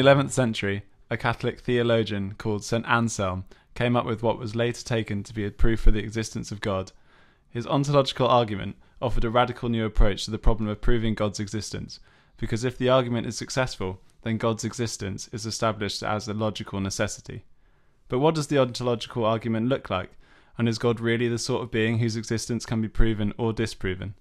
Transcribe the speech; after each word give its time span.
the 0.00 0.06
11th 0.06 0.30
century, 0.30 0.82
a 1.10 1.16
Catholic 1.18 1.60
theologian 1.60 2.34
called 2.38 2.64
St. 2.64 2.86
Anselm 2.88 3.44
came 3.74 3.96
up 3.96 4.06
with 4.06 4.22
what 4.22 4.38
was 4.38 4.56
later 4.56 4.82
taken 4.82 5.22
to 5.22 5.34
be 5.34 5.44
a 5.44 5.50
proof 5.50 5.80
for 5.80 5.90
the 5.90 5.98
existence 5.98 6.50
of 6.50 6.62
God. 6.62 6.92
His 7.50 7.66
ontological 7.66 8.26
argument 8.26 8.76
offered 9.02 9.24
a 9.24 9.30
radical 9.30 9.68
new 9.68 9.84
approach 9.84 10.24
to 10.24 10.30
the 10.30 10.38
problem 10.38 10.70
of 10.70 10.80
proving 10.80 11.14
God's 11.14 11.38
existence, 11.38 12.00
because 12.38 12.64
if 12.64 12.78
the 12.78 12.88
argument 12.88 13.26
is 13.26 13.36
successful, 13.36 14.00
then 14.22 14.38
God's 14.38 14.64
existence 14.64 15.28
is 15.32 15.44
established 15.44 16.02
as 16.02 16.26
a 16.26 16.32
logical 16.32 16.80
necessity. 16.80 17.44
But 18.08 18.20
what 18.20 18.34
does 18.34 18.46
the 18.46 18.58
ontological 18.58 19.26
argument 19.26 19.68
look 19.68 19.90
like? 19.90 20.12
And 20.56 20.66
is 20.66 20.78
God 20.78 20.98
really 20.98 21.28
the 21.28 21.38
sort 21.38 21.62
of 21.62 21.70
being 21.70 21.98
whose 21.98 22.16
existence 22.16 22.64
can 22.64 22.80
be 22.80 22.88
proven 22.88 23.34
or 23.36 23.52
disproven? 23.52 24.14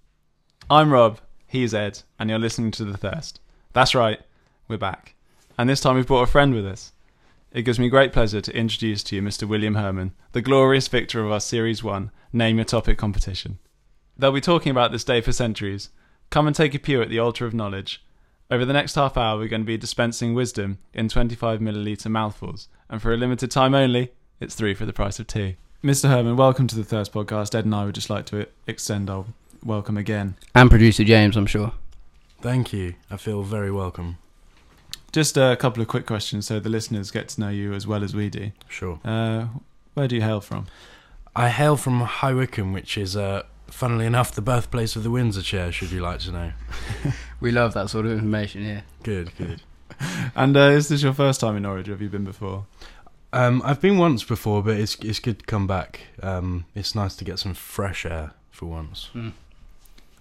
I'm 0.70 0.92
Rob, 0.92 1.22
he's 1.48 1.74
Ed, 1.74 2.02
and 2.20 2.30
you're 2.30 2.38
listening 2.38 2.72
to 2.72 2.84
The 2.84 2.98
Thirst. 2.98 3.40
That's 3.72 3.96
right, 3.96 4.20
we're 4.68 4.78
back. 4.78 5.16
And 5.60 5.70
this 5.70 5.82
time 5.82 5.98
we've 5.98 6.08
brought 6.08 6.24
a 6.24 6.32
friend 6.32 6.54
with 6.54 6.66
us. 6.66 6.94
It 7.52 7.64
gives 7.64 7.78
me 7.78 7.90
great 7.90 8.14
pleasure 8.14 8.40
to 8.40 8.56
introduce 8.56 9.04
to 9.04 9.18
you 9.18 9.22
Mr. 9.22 9.46
William 9.46 9.76
Herman, 9.76 10.14
the 10.32 10.42
glorious 10.42 10.88
victor 10.88 11.22
of 11.22 11.34
our 11.34 11.42
Series 11.42 11.84
1 11.84 12.12
Name 12.32 12.56
Your 12.56 12.64
Topic 12.64 12.98
competition. 12.98 13.60
They'll 14.18 14.32
be 14.32 14.40
talking 14.40 14.72
about 14.72 14.94
this 14.94 15.04
day 15.04 15.20
for 15.20 15.34
centuries. 15.34 15.90
Come 16.30 16.48
and 16.48 16.56
take 16.56 16.74
a 16.76 16.80
pew 16.80 17.02
at 17.02 17.10
the 17.10 17.20
altar 17.20 17.46
of 17.46 17.54
knowledge. 17.54 18.02
Over 18.50 18.64
the 18.64 18.72
next 18.72 18.96
half 18.96 19.18
hour, 19.18 19.38
we're 19.38 19.50
going 19.50 19.64
to 19.64 19.66
be 19.66 19.76
dispensing 19.76 20.34
wisdom 20.34 20.78
in 20.94 21.10
25 21.10 21.60
milliliter 21.60 22.10
mouthfuls, 22.10 22.70
and 22.90 23.02
for 23.02 23.14
a 23.14 23.18
limited 23.18 23.52
time 23.52 23.76
only, 23.76 24.14
it's 24.40 24.56
three 24.56 24.74
for 24.74 24.86
the 24.86 24.94
price 24.94 25.20
of 25.20 25.28
two. 25.28 25.56
Mr. 25.84 26.08
Herman, 26.08 26.38
welcome 26.38 26.68
to 26.68 26.76
the 26.78 26.86
Thirst 26.86 27.12
Podcast. 27.12 27.54
Ed 27.54 27.66
and 27.66 27.76
I 27.76 27.84
would 27.84 27.96
just 27.96 28.10
like 28.10 28.26
to 28.28 28.48
extend 28.66 29.10
our 29.10 29.26
welcome 29.62 29.98
again. 29.98 30.36
And 30.56 30.70
producer 30.70 31.04
James, 31.04 31.36
I'm 31.36 31.48
sure. 31.48 31.74
Thank 32.40 32.72
you. 32.72 32.94
I 33.12 33.18
feel 33.18 33.44
very 33.44 33.72
welcome. 33.72 34.20
Just 35.12 35.38
a 35.38 35.56
couple 35.60 35.82
of 35.82 35.88
quick 35.88 36.06
questions 36.06 36.46
so 36.48 36.60
the 36.60 36.70
listeners 36.70 37.12
get 37.12 37.30
to 37.30 37.42
know 37.42 37.50
you 37.50 37.74
as 37.74 37.88
well 37.88 38.04
as 38.04 38.16
we 38.16 38.30
do. 38.30 38.52
Sure. 38.68 39.00
Uh, 39.04 39.48
where 39.96 40.08
do 40.08 40.16
you 40.16 40.22
hail 40.22 40.42
from? 40.42 40.68
I 41.36 41.50
hail 41.50 41.78
from 41.78 42.02
High 42.02 42.34
Wycombe, 42.34 42.74
which 42.74 42.98
is, 42.98 43.16
uh, 43.16 43.44
funnily 43.68 44.06
enough, 44.06 44.34
the 44.34 44.42
birthplace 44.42 44.96
of 44.96 45.04
the 45.04 45.12
Windsor 45.12 45.42
chair, 45.42 45.72
should 45.72 45.92
you 45.92 46.02
like 46.02 46.20
to 46.22 46.32
know. 46.32 46.52
We 47.42 47.52
love 47.52 47.74
that 47.74 47.90
sort 47.90 48.06
of 48.06 48.12
information 48.12 48.64
here. 48.64 48.84
Good, 49.04 49.32
good. 49.38 49.62
And 50.36 50.56
uh, 50.56 50.72
is 50.72 50.88
this 50.88 51.02
your 51.04 51.14
first 51.14 51.42
time 51.42 51.58
in 51.58 51.64
Norwich 51.64 51.88
or 51.88 51.92
have 51.92 52.02
you 52.02 52.10
been 52.10 52.24
before? 52.24 52.66
Um, 53.34 53.62
I've 53.66 53.82
been 53.82 53.98
once 53.98 54.24
before, 54.24 54.64
but 54.64 54.78
it's 54.78 54.96
it's 54.96 55.20
good 55.20 55.40
to 55.40 55.46
come 55.46 55.68
back. 55.68 56.02
Um, 56.22 56.66
it's 56.74 56.96
nice 56.96 57.16
to 57.18 57.26
get 57.26 57.38
some 57.40 57.54
fresh 57.54 58.06
air 58.06 58.32
for 58.50 58.68
once. 58.68 59.10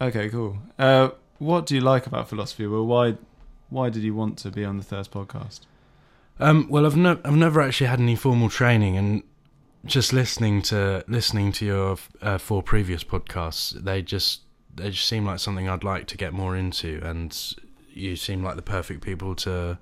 Okay, 0.00 0.28
cool. 0.30 0.58
Uh, 0.78 1.10
what 1.38 1.66
do 1.66 1.74
you 1.76 1.80
like 1.80 2.06
about 2.06 2.28
philosophy? 2.28 2.66
Well, 2.66 2.86
why 2.86 3.16
why 3.70 3.90
did 3.90 4.02
you 4.02 4.14
want 4.14 4.38
to 4.38 4.50
be 4.50 4.64
on 4.64 4.76
the 4.76 4.82
Thirst 4.82 5.10
Podcast? 5.10 5.60
Um, 6.40 6.66
well, 6.68 6.86
I've 6.86 6.96
no, 6.96 7.18
I've 7.24 7.34
never 7.36 7.60
actually 7.60 7.88
had 7.88 8.00
any 8.00 8.14
formal 8.16 8.48
training, 8.48 8.96
and 8.96 9.22
just 9.84 10.12
listening 10.12 10.62
to 10.62 11.04
listening 11.08 11.52
to 11.52 11.64
your 11.64 11.98
uh, 12.22 12.38
four 12.38 12.62
previous 12.62 13.02
podcasts, 13.04 13.72
they 13.72 14.02
just 14.02 14.42
they 14.74 14.90
just 14.90 15.06
seem 15.08 15.24
like 15.24 15.40
something 15.40 15.68
I'd 15.68 15.84
like 15.84 16.06
to 16.08 16.16
get 16.16 16.32
more 16.32 16.56
into, 16.56 17.00
and 17.02 17.36
you 17.92 18.16
seem 18.16 18.42
like 18.42 18.56
the 18.56 18.62
perfect 18.62 19.02
people 19.02 19.34
to 19.36 19.78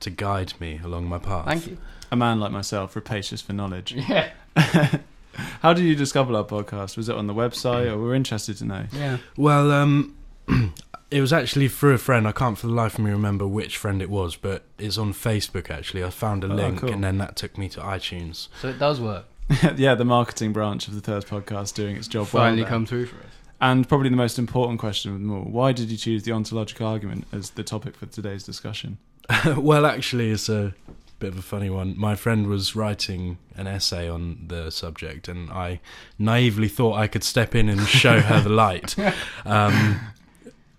to 0.00 0.10
guide 0.10 0.52
me 0.60 0.80
along 0.84 1.08
my 1.08 1.18
path. 1.18 1.46
Thank 1.46 1.66
you. 1.66 1.78
A 2.12 2.16
man 2.16 2.38
like 2.38 2.52
myself, 2.52 2.94
rapacious 2.94 3.40
for 3.40 3.52
knowledge. 3.52 3.94
Yeah. 4.08 4.30
How 5.60 5.74
did 5.74 5.84
you 5.84 5.94
discover 5.94 6.34
our 6.34 6.44
podcast? 6.44 6.96
Was 6.96 7.10
it 7.10 7.16
on 7.16 7.26
the 7.26 7.34
website, 7.34 7.90
or 7.90 7.98
we're 7.98 8.14
interested 8.14 8.56
to 8.58 8.64
know? 8.64 8.86
Yeah. 8.92 9.18
Well, 9.36 9.70
um, 9.70 10.16
it 11.10 11.20
was 11.20 11.32
actually 11.32 11.68
through 11.68 11.94
a 11.94 11.98
friend. 11.98 12.26
I 12.26 12.32
can't 12.32 12.58
for 12.58 12.66
the 12.66 12.72
life 12.72 12.94
of 12.98 13.04
me 13.04 13.10
remember 13.10 13.46
which 13.46 13.76
friend 13.76 14.02
it 14.02 14.10
was, 14.10 14.36
but 14.36 14.64
it's 14.78 14.98
on 14.98 15.12
Facebook. 15.12 15.70
Actually, 15.70 16.04
I 16.04 16.10
found 16.10 16.44
a 16.44 16.50
Oh, 16.50 16.54
link, 16.54 16.80
cool. 16.80 16.90
and 16.92 17.02
then 17.04 17.18
that 17.18 17.36
took 17.36 17.56
me 17.56 17.68
to 17.70 17.80
iTunes. 17.80 18.48
So 18.60 18.68
it 18.68 18.78
does 18.78 19.00
work. 19.00 19.24
yeah, 19.76 19.94
the 19.94 20.04
marketing 20.04 20.52
branch 20.52 20.88
of 20.88 20.94
the 20.94 21.00
Thirst 21.00 21.28
Podcast 21.28 21.74
doing 21.74 21.96
its 21.96 22.08
job 22.08 22.28
well. 22.32 22.42
Finally 22.44 22.62
there. 22.62 22.70
come 22.70 22.86
through 22.86 23.06
for 23.06 23.16
us. 23.18 23.30
And 23.60 23.88
probably 23.88 24.08
the 24.10 24.16
most 24.16 24.38
important 24.38 24.80
question 24.80 25.12
of 25.12 25.20
them 25.20 25.30
all: 25.32 25.44
Why 25.44 25.72
did 25.72 25.90
you 25.90 25.96
choose 25.96 26.24
the 26.24 26.32
ontological 26.32 26.86
argument 26.86 27.26
as 27.32 27.50
the 27.50 27.62
topic 27.62 27.96
for 27.96 28.06
today's 28.06 28.42
discussion? 28.42 28.98
well, 29.56 29.86
actually, 29.86 30.30
it's 30.30 30.48
a 30.48 30.74
bit 31.20 31.28
of 31.30 31.38
a 31.38 31.42
funny 31.42 31.70
one. 31.70 31.94
My 31.96 32.14
friend 32.16 32.48
was 32.48 32.76
writing 32.76 33.38
an 33.56 33.66
essay 33.66 34.08
on 34.08 34.44
the 34.48 34.70
subject, 34.70 35.28
and 35.28 35.50
I 35.50 35.80
naively 36.18 36.68
thought 36.68 36.96
I 36.98 37.06
could 37.06 37.24
step 37.24 37.54
in 37.54 37.68
and 37.68 37.80
show 37.86 38.20
her 38.20 38.40
the 38.40 38.50
light. 38.50 38.94
Um, 39.46 40.00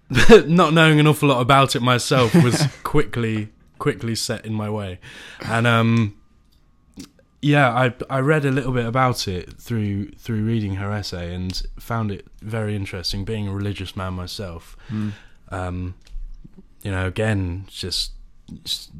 not 0.45 0.73
knowing 0.73 0.99
an 0.99 1.07
awful 1.07 1.29
lot 1.29 1.41
about 1.41 1.75
it 1.75 1.81
myself 1.81 2.33
was 2.35 2.65
quickly 2.83 3.49
quickly 3.77 4.15
set 4.15 4.45
in 4.45 4.53
my 4.53 4.69
way, 4.69 4.99
and 5.45 5.67
um, 5.67 6.15
yeah, 7.41 7.69
I 7.69 7.93
I 8.09 8.19
read 8.19 8.45
a 8.45 8.51
little 8.51 8.71
bit 8.71 8.85
about 8.85 9.27
it 9.27 9.59
through 9.59 10.11
through 10.11 10.43
reading 10.43 10.75
her 10.75 10.91
essay 10.91 11.33
and 11.33 11.61
found 11.79 12.11
it 12.11 12.27
very 12.41 12.75
interesting. 12.75 13.25
Being 13.25 13.47
a 13.47 13.53
religious 13.53 13.95
man 13.95 14.13
myself, 14.13 14.75
um, 15.49 15.95
you 16.83 16.91
know, 16.91 17.05
again, 17.05 17.65
just 17.67 18.13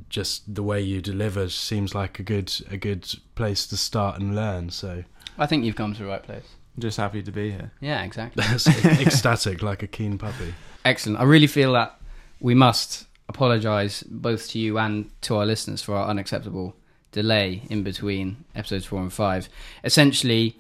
just 0.10 0.54
the 0.54 0.64
way 0.64 0.82
you 0.82 1.02
deliver 1.02 1.50
seems 1.50 1.96
like 1.96 2.20
a 2.20 2.24
good 2.24 2.54
a 2.70 2.78
good 2.78 3.08
place 3.36 3.66
to 3.68 3.78
start 3.78 4.20
and 4.20 4.36
learn. 4.36 4.70
So 4.70 5.04
I 5.38 5.46
think 5.46 5.64
you've 5.64 5.76
come 5.76 5.94
to 5.94 6.04
the 6.04 6.10
right 6.10 6.24
place. 6.24 6.46
Just 6.80 6.98
happy 6.98 7.24
to 7.24 7.32
be 7.32 7.52
here. 7.52 7.72
Yeah, 7.80 8.04
exactly. 8.04 8.44
that's 8.48 8.68
ecstatic, 8.68 9.64
like 9.64 9.82
a 9.82 9.88
keen 9.88 10.18
puppy. 10.18 10.54
Excellent. 10.86 11.20
I 11.20 11.24
really 11.24 11.48
feel 11.48 11.74
that 11.74 12.00
we 12.40 12.54
must 12.56 13.06
apologise 13.30 14.04
both 14.04 14.50
to 14.50 14.60
you 14.60 14.78
and 14.78 15.10
to 15.22 15.36
our 15.36 15.46
listeners 15.46 15.82
for 15.82 15.96
our 15.96 16.08
unacceptable 16.08 16.76
delay 17.12 17.64
in 17.70 17.84
between 17.84 18.46
episodes 18.56 18.86
four 18.86 19.02
and 19.02 19.12
five. 19.12 19.50
Essentially, 19.84 20.56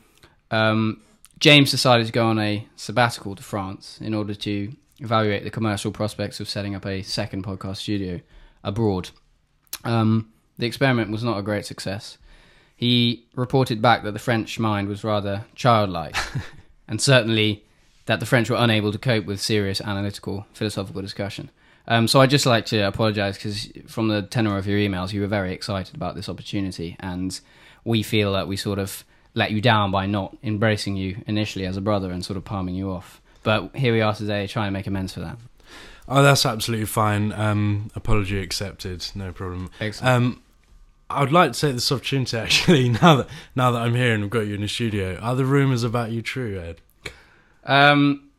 um, 0.51 1.01
James 1.39 1.71
decided 1.71 2.07
to 2.07 2.11
go 2.11 2.27
on 2.27 2.39
a 2.39 2.67
sabbatical 2.75 3.35
to 3.35 3.43
France 3.43 3.99
in 4.01 4.13
order 4.13 4.33
to 4.33 4.73
evaluate 4.99 5.43
the 5.43 5.51
commercial 5.51 5.91
prospects 5.91 6.39
of 6.39 6.49
setting 6.49 6.73
up 6.73 6.85
a 6.85 7.03
second 7.03 7.43
podcast 7.43 7.77
studio 7.77 8.19
abroad. 8.63 9.11
Um, 9.83 10.31
the 10.57 10.65
experiment 10.65 11.11
was 11.11 11.23
not 11.23 11.37
a 11.37 11.43
great 11.43 11.65
success. 11.65 12.17
He 12.75 13.25
reported 13.35 13.81
back 13.81 14.03
that 14.03 14.13
the 14.13 14.19
French 14.19 14.59
mind 14.59 14.87
was 14.87 15.03
rather 15.03 15.45
childlike, 15.55 16.15
and 16.87 17.01
certainly 17.01 17.65
that 18.07 18.19
the 18.19 18.25
French 18.25 18.49
were 18.49 18.57
unable 18.57 18.91
to 18.91 18.97
cope 18.97 19.25
with 19.25 19.39
serious 19.39 19.79
analytical 19.79 20.47
philosophical 20.53 21.01
discussion. 21.01 21.51
Um, 21.87 22.07
so 22.07 22.19
I'd 22.19 22.29
just 22.29 22.45
like 22.45 22.65
to 22.67 22.81
apologise 22.81 23.37
because 23.37 23.69
from 23.87 24.09
the 24.09 24.21
tenor 24.23 24.57
of 24.57 24.67
your 24.67 24.77
emails, 24.77 25.13
you 25.13 25.21
were 25.21 25.27
very 25.27 25.53
excited 25.53 25.95
about 25.95 26.15
this 26.15 26.27
opportunity, 26.27 26.97
and 26.99 27.39
we 27.85 28.03
feel 28.03 28.33
that 28.33 28.47
we 28.47 28.57
sort 28.57 28.79
of 28.79 29.05
let 29.33 29.51
you 29.51 29.61
down 29.61 29.91
by 29.91 30.05
not 30.05 30.35
embracing 30.43 30.97
you 30.97 31.23
initially 31.27 31.65
as 31.65 31.77
a 31.77 31.81
brother 31.81 32.11
and 32.11 32.25
sort 32.25 32.35
of 32.35 32.43
palming 32.43 32.75
you 32.75 32.91
off. 32.91 33.21
But 33.43 33.75
here 33.75 33.93
we 33.93 34.01
are 34.01 34.13
today, 34.13 34.47
trying 34.47 34.67
to 34.67 34.71
make 34.71 34.87
amends 34.87 35.13
for 35.13 35.21
that. 35.21 35.37
Oh, 36.09 36.23
that's 36.23 36.45
absolutely 36.45 36.85
fine. 36.85 37.31
Um, 37.33 37.91
apology 37.95 38.39
accepted. 38.39 39.05
No 39.13 39.31
problem. 39.31 39.69
Excellent. 39.79 40.15
Um, 40.15 40.41
I 41.09 41.21
would 41.21 41.31
like 41.31 41.53
to 41.53 41.59
take 41.59 41.73
this 41.73 41.91
opportunity 41.91 42.37
actually 42.37 42.89
now 42.89 43.17
that 43.17 43.27
now 43.55 43.71
that 43.71 43.81
I'm 43.81 43.95
here 43.95 44.13
and 44.13 44.25
I've 44.25 44.29
got 44.29 44.47
you 44.47 44.55
in 44.55 44.61
the 44.61 44.67
studio. 44.67 45.17
Are 45.21 45.35
the 45.35 45.45
rumours 45.45 45.83
about 45.83 46.11
you 46.11 46.21
true, 46.21 46.59
Ed? 46.59 46.81
Um, 47.67 48.29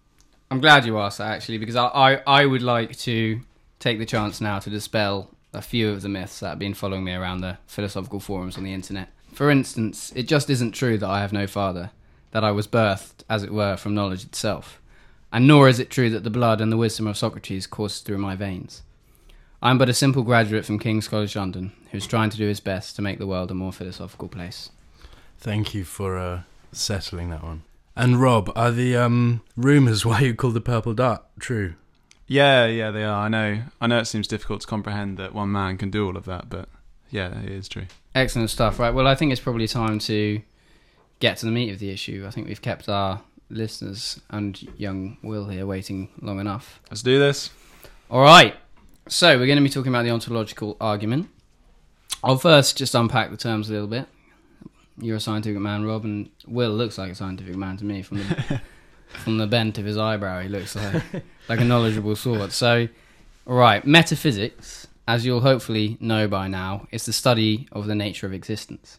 I'm 0.50 0.60
glad 0.60 0.86
you 0.86 0.98
asked 0.98 1.18
that 1.18 1.30
actually 1.30 1.58
because 1.58 1.76
I, 1.76 1.86
I, 1.86 2.14
I 2.26 2.46
would 2.46 2.62
like 2.62 2.96
to 2.98 3.40
take 3.78 3.98
the 3.98 4.06
chance 4.06 4.40
now 4.40 4.58
to 4.58 4.70
dispel 4.70 5.30
a 5.52 5.62
few 5.62 5.90
of 5.90 6.02
the 6.02 6.08
myths 6.08 6.40
that 6.40 6.48
have 6.48 6.58
been 6.58 6.74
following 6.74 7.04
me 7.04 7.12
around 7.12 7.42
the 7.42 7.58
philosophical 7.66 8.20
forums 8.20 8.56
on 8.56 8.64
the 8.64 8.72
internet. 8.72 9.10
For 9.32 9.50
instance, 9.50 10.12
it 10.16 10.24
just 10.24 10.50
isn't 10.50 10.72
true 10.72 10.98
that 10.98 11.08
I 11.08 11.20
have 11.20 11.32
no 11.32 11.46
father, 11.46 11.90
that 12.32 12.44
I 12.44 12.50
was 12.50 12.66
birthed, 12.66 13.24
as 13.28 13.42
it 13.42 13.52
were, 13.52 13.76
from 13.76 13.94
knowledge 13.94 14.24
itself, 14.24 14.80
and 15.32 15.46
nor 15.46 15.68
is 15.68 15.78
it 15.78 15.90
true 15.90 16.10
that 16.10 16.24
the 16.24 16.30
blood 16.30 16.60
and 16.60 16.72
the 16.72 16.76
wisdom 16.76 17.06
of 17.06 17.16
Socrates 17.16 17.66
courses 17.66 18.00
through 18.00 18.18
my 18.18 18.34
veins. 18.34 18.82
I 19.62 19.70
am 19.70 19.78
but 19.78 19.88
a 19.88 19.94
simple 19.94 20.22
graduate 20.22 20.64
from 20.64 20.78
King's 20.78 21.08
College 21.08 21.36
London 21.36 21.72
who's 21.90 22.06
trying 22.06 22.30
to 22.30 22.36
do 22.36 22.46
his 22.46 22.60
best 22.60 22.96
to 22.96 23.02
make 23.02 23.18
the 23.18 23.26
world 23.26 23.50
a 23.50 23.54
more 23.54 23.72
philosophical 23.72 24.28
place. 24.28 24.70
Thank 25.38 25.74
you 25.74 25.84
for 25.84 26.16
uh, 26.18 26.42
settling 26.72 27.30
that 27.30 27.42
one. 27.42 27.62
And 27.98 28.20
Rob, 28.20 28.52
are 28.54 28.70
the 28.70 28.96
um, 28.96 29.42
rumours 29.56 30.06
why 30.06 30.20
you 30.20 30.32
call 30.32 30.52
the 30.52 30.60
purple 30.60 30.94
dart 30.94 31.24
true? 31.40 31.74
Yeah, 32.28 32.66
yeah, 32.66 32.92
they 32.92 33.02
are. 33.02 33.24
I 33.24 33.28
know. 33.28 33.62
I 33.80 33.88
know 33.88 33.98
it 33.98 34.04
seems 34.04 34.28
difficult 34.28 34.60
to 34.60 34.68
comprehend 34.68 35.18
that 35.18 35.34
one 35.34 35.50
man 35.50 35.76
can 35.78 35.90
do 35.90 36.06
all 36.06 36.16
of 36.16 36.24
that, 36.26 36.48
but 36.48 36.68
yeah, 37.10 37.40
it 37.40 37.50
is 37.50 37.68
true. 37.68 37.86
Excellent 38.14 38.50
stuff, 38.50 38.78
right? 38.78 38.94
Well, 38.94 39.08
I 39.08 39.16
think 39.16 39.32
it's 39.32 39.40
probably 39.40 39.66
time 39.66 39.98
to 40.00 40.40
get 41.18 41.38
to 41.38 41.46
the 41.46 41.50
meat 41.50 41.72
of 41.72 41.80
the 41.80 41.90
issue. 41.90 42.24
I 42.24 42.30
think 42.30 42.46
we've 42.46 42.62
kept 42.62 42.88
our 42.88 43.20
listeners 43.50 44.20
and 44.30 44.62
young 44.76 45.16
Will 45.22 45.46
here 45.46 45.66
waiting 45.66 46.08
long 46.20 46.38
enough. 46.38 46.80
Let's 46.90 47.02
do 47.02 47.18
this. 47.18 47.50
All 48.12 48.20
right. 48.20 48.54
So, 49.08 49.36
we're 49.38 49.46
going 49.46 49.58
to 49.58 49.64
be 49.64 49.70
talking 49.70 49.92
about 49.92 50.04
the 50.04 50.10
ontological 50.10 50.76
argument. 50.80 51.30
I'll 52.22 52.38
first 52.38 52.76
just 52.76 52.94
unpack 52.94 53.32
the 53.32 53.36
terms 53.36 53.70
a 53.70 53.72
little 53.72 53.88
bit. 53.88 54.06
You're 55.00 55.16
a 55.16 55.20
scientific 55.20 55.60
man, 55.60 55.84
Rob, 55.84 56.04
and 56.04 56.30
Will 56.46 56.70
looks 56.70 56.98
like 56.98 57.12
a 57.12 57.14
scientific 57.14 57.56
man 57.56 57.76
to 57.78 57.84
me 57.84 58.02
from 58.02 58.18
the 58.18 58.60
from 59.08 59.38
the 59.38 59.46
bent 59.46 59.78
of 59.78 59.84
his 59.84 59.96
eyebrow. 59.96 60.42
He 60.42 60.48
looks 60.48 60.74
like 60.76 61.02
like 61.48 61.60
a 61.60 61.64
knowledgeable 61.64 62.16
sort. 62.16 62.52
So, 62.52 62.88
all 63.46 63.56
right, 63.56 63.86
metaphysics 63.86 64.88
as 65.08 65.24
you'll 65.24 65.40
hopefully 65.40 65.96
know 66.00 66.28
by 66.28 66.46
now, 66.46 66.86
is 66.92 67.06
the 67.06 67.14
study 67.14 67.66
of 67.72 67.86
the 67.86 67.94
nature 67.94 68.26
of 68.26 68.34
existence. 68.34 68.98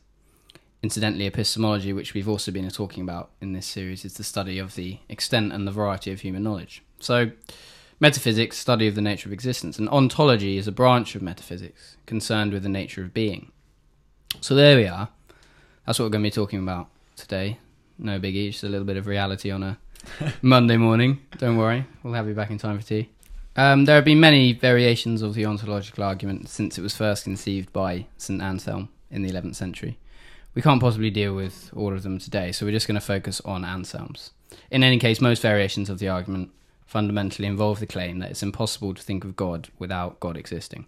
Incidentally, 0.81 1.28
epistemology, 1.28 1.94
which 1.94 2.16
we've 2.16 2.28
also 2.28 2.51
been 2.51 2.68
talking 2.72 3.04
about 3.04 3.30
in 3.40 3.54
this 3.54 3.68
series, 3.68 4.04
is 4.04 4.16
the 4.16 4.24
study 4.24 4.57
of 4.57 4.74
the 4.74 4.98
extent 5.07 5.54
and 5.54 5.68
the 5.68 5.72
variety 5.72 6.12
of 6.12 6.22
human 6.22 6.42
knowledge. 6.42 6.81
So, 7.00 7.30
metaphysics, 8.00 8.57
study 8.57 8.88
of 8.88 8.96
the 8.96 9.04
nature 9.04 9.30
of 9.30 9.34
existence, 9.34 9.78
and 9.78 9.88
ontology 9.90 10.57
is 10.57 10.68
a 10.68 10.72
branch 10.72 11.13
of 11.13 11.22
metaphysics 11.22 11.96
concerned 12.07 12.54
with 12.54 12.63
the 12.63 12.69
nature 12.69 13.04
of 13.04 13.13
being. 13.13 13.51
So, 14.42 14.56
there 14.56 14.78
we 14.78 14.88
are. 14.88 15.10
That's 15.89 15.97
what 15.97 16.06
we're 16.06 16.12
going 16.12 16.24
to 16.25 16.27
be 16.27 16.36
talking 16.36 16.59
about 16.59 16.88
today. 17.15 17.57
No 17.97 18.19
biggie, 18.19 18.51
just 18.51 18.63
a 18.63 18.69
little 18.69 18.86
bit 18.86 18.95
of 18.95 19.07
reality 19.07 19.50
on 19.50 19.63
a 19.63 19.80
Monday 20.44 20.77
morning. 20.77 21.19
Don't 21.39 21.57
worry, 21.57 21.83
we'll 22.03 22.13
have 22.13 22.27
you 22.27 22.36
back 22.36 22.51
in 22.51 22.59
time 22.59 22.77
for 22.77 22.86
tea. 22.86 23.09
Um, 23.56 23.86
there 23.86 23.95
have 23.95 24.06
been 24.06 24.19
many 24.19 24.53
variations 24.53 25.24
of 25.24 25.33
the 25.33 25.47
ontological 25.47 26.03
argument 26.03 26.47
since 26.47 26.77
it 26.77 26.83
was 26.83 26.95
first 26.95 27.24
conceived 27.24 27.74
by 27.74 28.06
St. 28.19 28.39
Anselm 28.39 28.89
in 29.09 29.24
the 29.24 29.31
11th 29.31 29.56
century. 29.56 29.97
We 30.53 30.62
can't 30.62 30.80
possibly 30.80 31.09
deal 31.09 31.33
with 31.33 31.71
all 31.75 31.91
of 31.91 32.03
them 32.03 32.19
today, 32.19 32.51
so 32.51 32.68
we're 32.68 32.71
just 32.71 32.86
going 32.86 32.94
to 32.94 33.01
focus 33.01 33.41
on 33.44 33.65
Anselm's. 33.65 34.30
In 34.69 34.83
any 34.83 35.00
case, 35.00 35.19
most 35.19 35.41
variations 35.41 35.89
of 35.89 35.97
the 35.97 36.07
argument 36.07 36.51
fundamentally 36.86 37.47
involve 37.47 37.80
the 37.80 37.88
claim 37.88 38.19
that 38.19 38.30
it's 38.30 38.44
impossible 38.44 38.94
to 38.94 39.01
think 39.01 39.24
of 39.24 39.36
God 39.36 39.69
without 39.80 40.19
God 40.19 40.38
existing. 40.38 40.86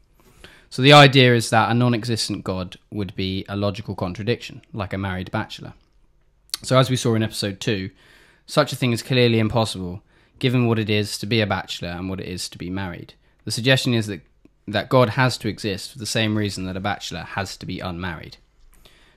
So 0.71 0.81
the 0.81 0.93
idea 0.93 1.35
is 1.35 1.49
that 1.49 1.69
a 1.69 1.73
non 1.73 1.93
existent 1.93 2.45
God 2.45 2.77
would 2.91 3.13
be 3.13 3.45
a 3.49 3.57
logical 3.57 3.93
contradiction, 3.93 4.61
like 4.71 4.93
a 4.93 4.97
married 4.97 5.29
bachelor. 5.29 5.73
So, 6.63 6.77
as 6.77 6.89
we 6.89 6.95
saw 6.95 7.13
in 7.13 7.23
episode 7.23 7.59
2, 7.59 7.89
such 8.45 8.71
a 8.71 8.77
thing 8.77 8.93
is 8.93 9.03
clearly 9.03 9.37
impossible 9.37 10.01
given 10.39 10.67
what 10.67 10.79
it 10.79 10.89
is 10.89 11.17
to 11.17 11.25
be 11.25 11.41
a 11.41 11.45
bachelor 11.45 11.89
and 11.89 12.09
what 12.09 12.21
it 12.21 12.27
is 12.27 12.47
to 12.49 12.57
be 12.57 12.69
married. 12.69 13.13
The 13.43 13.51
suggestion 13.51 13.93
is 13.93 14.07
that, 14.07 14.21
that 14.65 14.87
God 14.87 15.09
has 15.09 15.37
to 15.39 15.49
exist 15.49 15.91
for 15.91 15.99
the 15.99 16.05
same 16.05 16.37
reason 16.37 16.65
that 16.65 16.77
a 16.77 16.79
bachelor 16.79 17.19
has 17.19 17.57
to 17.57 17.65
be 17.65 17.79
unmarried. 17.79 18.37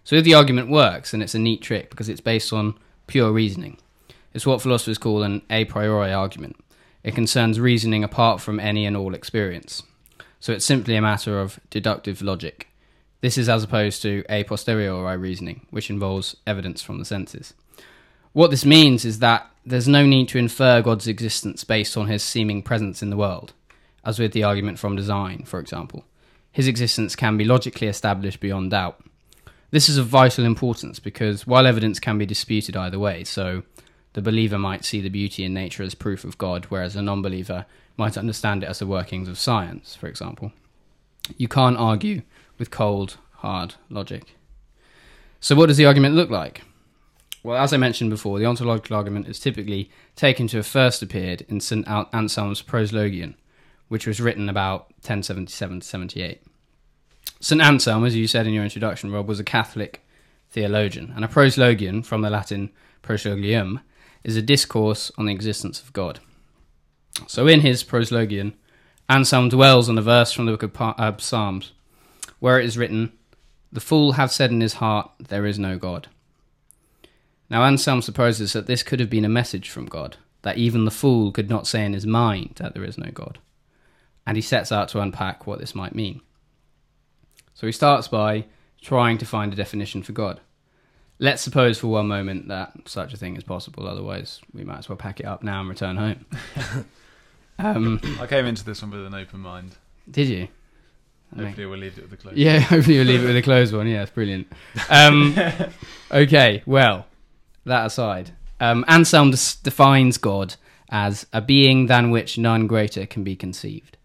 So 0.03 0.17
if 0.17 0.25
the 0.25 0.35
argument 0.35 0.71
works, 0.71 1.15
and 1.15 1.23
it's 1.23 1.37
a 1.37 1.39
neat 1.39 1.63
trick 1.63 1.89
because 1.89 2.09
it's 2.09 2.21
based 2.21 2.53
on 2.53 2.75
pure 3.07 3.31
reasoning. 3.31 3.79
It's 4.35 4.45
what 4.45 4.61
philosophers 4.61 4.99
call 4.99 5.23
an 5.23 5.43
a 5.49 5.67
priori 5.67 6.13
argument. 6.13 6.57
It 7.05 7.15
concerns 7.15 7.61
reasoning 7.61 8.03
apart 8.03 8.41
from 8.41 8.59
any 8.59 8.85
and 8.85 8.97
all 8.97 9.15
experience. 9.15 9.85
So 10.45 10.53
it's 10.53 10.67
simply 10.67 10.95
a 10.95 11.01
matter 11.01 11.41
of 11.41 11.59
deductive 11.71 12.21
logic. 12.21 12.69
This 13.23 13.39
is 13.39 13.49
as 13.49 13.65
opposed 13.65 14.03
to 14.03 14.25
a 14.29 14.45
posteriori 14.45 15.17
reasoning, 15.17 15.67
which 15.71 15.89
involves 15.89 16.37
evidence 16.47 16.83
from 16.83 16.99
the 16.99 17.07
senses. 17.07 17.55
What 18.35 18.51
this 18.51 18.67
means 18.67 19.07
is 19.07 19.21
that 19.21 19.51
there's 19.65 19.89
no 19.89 20.05
need 20.05 20.29
to 20.29 20.39
infer 20.39 20.83
God's 20.83 21.09
existence 21.09 21.65
based 21.65 21.97
on 21.97 22.09
his 22.09 22.23
seeming 22.23 22.63
presence 22.63 23.03
in 23.03 23.09
the 23.09 23.17
world, 23.17 23.55
as 24.05 24.19
with 24.19 24.33
the 24.33 24.45
argument 24.45 24.79
from 24.79 24.97
design, 24.97 25.45
for 25.47 25.61
example. 25.61 26.05
His 26.53 26.69
existence 26.69 27.17
can 27.17 27.39
be 27.39 27.47
logically 27.47 27.89
established 27.89 28.41
beyond 28.41 28.73
doubt. 28.73 29.03
This 29.71 29.89
is 29.89 29.97
of 29.97 30.09
vital 30.09 30.45
importance 30.45 30.99
because 30.99 31.47
while 31.47 31.67
evidence 31.67 31.99
can 31.99 32.19
be 32.19 32.27
disputed 32.27 32.77
either 32.77 32.99
way, 32.99 33.25
so 33.25 33.63
the 34.15 34.23
believer 34.23 34.59
might 34.59 34.85
see 34.85 35.01
the 35.01 35.11
beauty 35.11 35.45
in 35.45 35.53
nature 35.53 35.83
as 35.83 35.95
proof 35.95 36.25
of 36.25 36.39
God, 36.39 36.67
whereas 36.69 36.97
a 36.97 37.03
non 37.03 37.21
believer 37.21 37.67
might 37.97 38.17
understand 38.17 38.63
it 38.63 38.69
as 38.69 38.79
the 38.79 38.87
workings 38.87 39.29
of 39.29 39.39
science, 39.39 39.95
for 39.95 40.07
example. 40.07 40.53
You 41.37 41.49
can't 41.49 41.77
argue 41.77 42.23
with 42.59 42.71
cold, 42.71 43.19
hard 43.37 43.75
logic. 43.91 44.37
So, 45.41 45.55
what 45.55 45.67
does 45.67 45.77
the 45.77 45.87
argument 45.87 46.15
look 46.15 46.31
like? 46.31 46.63
Well, 47.43 47.63
as 47.63 47.73
I 47.73 47.77
mentioned 47.77 48.11
before, 48.11 48.39
the 48.39 48.47
ontological 48.47 48.97
argument 48.97 49.29
is 49.29 49.39
typically 49.39 49.91
taken 50.17 50.47
to 50.49 50.57
have 50.59 50.67
first 50.67 51.03
appeared 51.03 51.43
in 51.43 51.61
St. 51.61 51.87
Anselm's 51.87 52.63
Proslogion, 52.63 53.35
which 53.89 54.07
was 54.07 54.21
written 54.21 54.49
about 54.49 54.87
1077 55.03 55.81
to 55.81 55.87
78. 55.87 56.43
St. 57.41 57.61
Anselm, 57.61 58.07
as 58.07 58.17
you 58.17 58.27
said 58.27 58.47
in 58.47 58.55
your 58.55 58.65
introduction, 58.65 59.13
Rob, 59.13 59.29
was 59.29 59.41
a 59.41 59.45
Catholic 59.45 60.01
theologian, 60.51 61.13
and 61.15 61.25
a 61.25 61.29
proslogion, 61.29 62.03
from 62.03 62.23
the 62.23 62.31
Latin 62.31 62.71
proslogium, 63.03 63.83
is 64.25 64.37
a 64.37 64.43
discourse 64.43 65.13
on 65.17 65.27
the 65.27 65.33
existence 65.33 65.81
of 65.81 65.93
God. 65.93 66.19
So 67.27 67.47
in 67.47 67.61
his 67.61 67.85
proslogion, 67.85 68.55
Anselm 69.09 69.51
dwells 69.51 69.89
on 69.89 69.99
a 69.99 70.03
verse 70.03 70.33
from 70.33 70.47
the 70.47 70.57
book 70.57 70.63
of 70.63 70.81
uh, 70.81 71.17
Psalms, 71.19 71.73
where 72.41 72.59
it 72.59 72.65
is 72.65 72.79
written, 72.79 73.13
The 73.71 73.81
fool 73.81 74.13
hath 74.13 74.33
said 74.33 74.51
in 74.51 74.61
his 74.61 74.75
heart, 74.75 75.11
There 75.19 75.47
is 75.47 75.59
no 75.59 75.79
God. 75.79 76.09
Now, 77.51 77.65
Anselm 77.65 78.01
supposes 78.01 78.55
that 78.55 78.67
this 78.67 78.83
could 78.83 79.01
have 79.01 79.11
been 79.11 79.25
a 79.25 79.29
message 79.29 79.69
from 79.69 79.87
God, 79.87 80.17
that 80.43 80.57
even 80.57 80.87
the 80.87 80.91
fool 80.91 81.31
could 81.31 81.51
not 81.51 81.67
say 81.67 81.85
in 81.85 81.93
his 81.93 82.07
mind 82.07 82.55
that 82.57 82.75
there 82.75 82.85
is 82.85 82.97
no 82.97 83.11
God. 83.13 83.39
And 84.27 84.37
he 84.37 84.43
sets 84.43 84.73
out 84.73 84.89
to 84.89 85.01
unpack 85.01 85.47
what 85.47 85.59
this 85.59 85.75
might 85.75 85.95
mean. 85.95 86.23
So 87.53 87.67
he 87.67 87.73
starts 87.73 88.09
by 88.09 88.47
trying 88.81 89.19
to 89.19 89.27
find 89.27 89.53
a 89.53 89.57
definition 89.57 90.03
for 90.03 90.13
God. 90.13 90.41
Let's 91.19 91.43
suppose 91.43 91.79
for 91.79 91.87
one 91.87 92.09
moment 92.09 92.49
that 92.49 92.73
such 92.87 93.15
a 93.15 93.17
thing 93.17 93.37
is 93.37 93.45
possible, 93.45 93.87
otherwise, 93.87 94.41
we 94.53 94.65
might 94.65 94.79
as 94.79 94.89
well 94.89 94.97
pack 94.97 95.21
it 95.21 95.27
up 95.27 95.43
now 95.43 95.61
and 95.61 95.69
return 95.69 95.97
home. 95.97 96.25
um, 97.59 98.01
I 98.21 98.27
came 98.27 98.47
into 98.47 98.65
this 98.65 98.83
one 98.83 98.91
with 98.91 99.07
an 99.07 99.15
open 99.15 99.41
mind. 99.41 99.77
Did 100.11 100.29
you? 100.29 100.49
Hopefully, 101.37 101.67
we'll 101.67 101.79
leave 101.79 101.99
it 101.99 102.03
with 102.03 102.11
the 102.11 102.17
closed 102.17 102.37
Yeah, 102.37 102.61
hopefully, 102.61 102.99
we'll 102.99 103.07
leave 103.07 103.25
it 103.25 103.27
with 103.27 103.37
a 103.37 103.43
closed 103.43 103.75
one. 103.75 103.89
Yeah, 103.89 104.03
it's 104.03 104.11
brilliant. 104.11 104.47
Um, 104.89 105.37
okay, 106.11 106.63
well, 106.67 107.07
that 107.65 107.87
aside, 107.87 108.33
um, 108.61 108.85
Anselm 108.89 109.31
des- 109.31 109.63
defines 109.63 110.19
God 110.19 110.57
as 110.91 111.27
a 111.33 111.41
being 111.41 111.87
than 111.87 112.11
which 112.11 112.39
none 112.39 112.67
greater 112.67 113.07
can 113.07 113.25
be 113.25 113.35
conceived. 113.35 113.97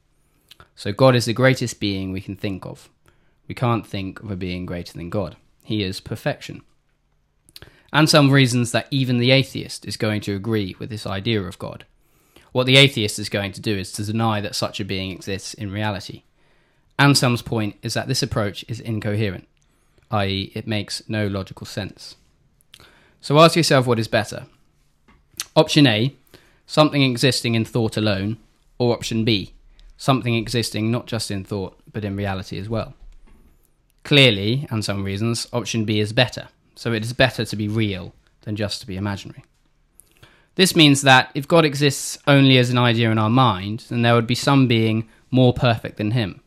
So 0.76 0.92
God 0.92 1.16
is 1.16 1.26
the 1.26 1.34
greatest 1.34 1.80
being 1.80 2.12
we 2.12 2.22
can 2.22 2.36
think 2.36 2.66
of. 2.66 2.90
We 3.48 3.56
can't 3.56 3.86
think 3.86 4.22
of 4.22 4.32
a 4.32 4.36
being 4.36 4.66
greater 4.66 4.94
than 4.94 5.10
God. 5.10 5.36
He 5.64 5.84
is 5.84 6.00
perfection. 6.00 6.62
Anselm 7.92 8.30
reasons 8.30 8.72
that 8.72 8.88
even 8.92 9.18
the 9.18 9.32
atheist 9.32 9.86
is 9.86 9.98
going 9.98 10.22
to 10.22 10.36
agree 10.36 10.76
with 10.80 10.90
this 10.90 11.08
idea 11.08 11.42
of 11.42 11.58
God. 11.58 11.86
What 12.52 12.66
the 12.66 12.78
atheist 12.78 13.20
is 13.20 13.30
going 13.30 13.52
to 13.54 13.62
do 13.62 13.78
is 13.78 13.92
to 13.94 14.04
deny 14.04 14.42
that 14.42 14.56
such 14.56 14.80
a 14.80 14.86
being 14.86 15.12
exists 15.12 15.54
in 15.54 15.72
reality. 15.72 16.24
Anselm's 16.98 17.42
point 17.42 17.78
is 17.82 17.94
that 17.94 18.08
this 18.08 18.22
approach 18.22 18.66
is 18.68 18.80
incoherent, 18.80 19.48
i.e., 20.12 20.52
it 20.54 20.68
makes 20.68 21.02
no 21.08 21.28
logical 21.28 21.66
sense. 21.66 22.16
So 23.22 23.40
ask 23.40 23.56
yourself 23.56 23.88
what 23.88 24.00
is 24.00 24.08
better. 24.08 24.46
Option 25.56 25.88
A, 25.88 26.16
something 26.66 27.04
existing 27.04 27.56
in 27.56 27.66
thought 27.66 27.98
alone, 27.98 28.38
or 28.78 28.94
option 28.94 29.26
B, 29.26 29.54
something 29.98 30.36
existing 30.36 30.92
not 30.92 31.06
just 31.08 31.32
in 31.32 31.44
thought, 31.44 31.80
but 31.92 32.06
in 32.06 32.16
reality 32.16 32.58
as 32.60 32.70
well. 32.70 32.94
Clearly, 34.04 34.68
Anselm 34.72 35.04
reasons, 35.04 35.48
option 35.52 35.86
B 35.86 36.00
is 36.00 36.14
better, 36.14 36.48
so 36.80 36.94
it 36.94 37.04
is 37.04 37.14
better 37.14 37.46
to 37.46 37.56
be 37.56 37.68
real 37.68 38.14
than 38.42 38.56
just 38.56 38.82
to 38.82 38.88
be 38.88 38.96
imaginary. 38.96 39.44
This 40.56 40.76
means 40.76 41.02
that 41.04 41.32
if 41.36 41.48
God 41.48 41.66
exists 41.66 42.18
only 42.28 42.58
as 42.58 42.70
an 42.70 42.78
idea 42.78 43.12
in 43.12 43.18
our 43.18 43.30
mind, 43.30 43.86
then 43.90 44.02
there 44.02 44.16
would 44.16 44.28
be 44.28 44.36
some 44.36 44.68
being 44.68 45.08
more 45.32 45.54
perfect 45.54 45.98
than 45.98 46.12
him, 46.12 46.42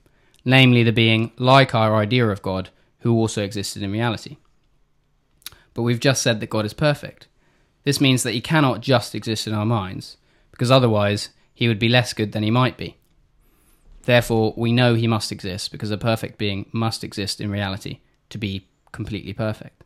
namely 0.45 0.83
the 0.83 0.93
being 0.93 1.33
like 1.39 1.75
our 1.75 1.97
idea 1.97 2.29
of 2.29 2.43
God, 2.43 2.71
who 3.01 3.15
also 3.15 3.43
existed 3.43 3.83
in 3.83 3.93
reality 3.93 4.37
but 5.75 5.83
we've 5.83 6.01
just 6.01 6.23
said 6.23 6.41
that 6.41 6.51
God 6.51 6.65
is 6.65 6.75
perfect. 6.75 7.29
This 7.85 8.01
means 8.01 8.23
that 8.23 8.33
he 8.33 8.41
cannot 8.41 8.81
just 8.81 9.15
exist 9.15 9.47
in 9.47 9.55
our 9.55 9.67
minds, 9.67 10.17
because 10.51 10.71
otherwise 10.71 11.31
he 11.55 11.69
would 11.69 11.79
be 11.79 11.89
less 11.89 12.12
good 12.12 12.33
than 12.33 12.43
he 12.43 12.51
might 12.51 12.77
be. 12.77 12.97
Therefore, 14.05 14.53
we 14.57 14.73
know 14.73 14.95
he 14.95 15.07
must 15.07 15.33
exist, 15.33 15.73
because 15.73 15.91
a 15.91 15.99
perfect 15.99 16.39
being 16.39 16.69
must 16.73 17.05
exist 17.05 17.41
in 17.41 17.51
reality 17.51 18.01
to 18.31 18.39
be 18.39 18.69
completely 18.93 19.33
perfect. 19.33 19.82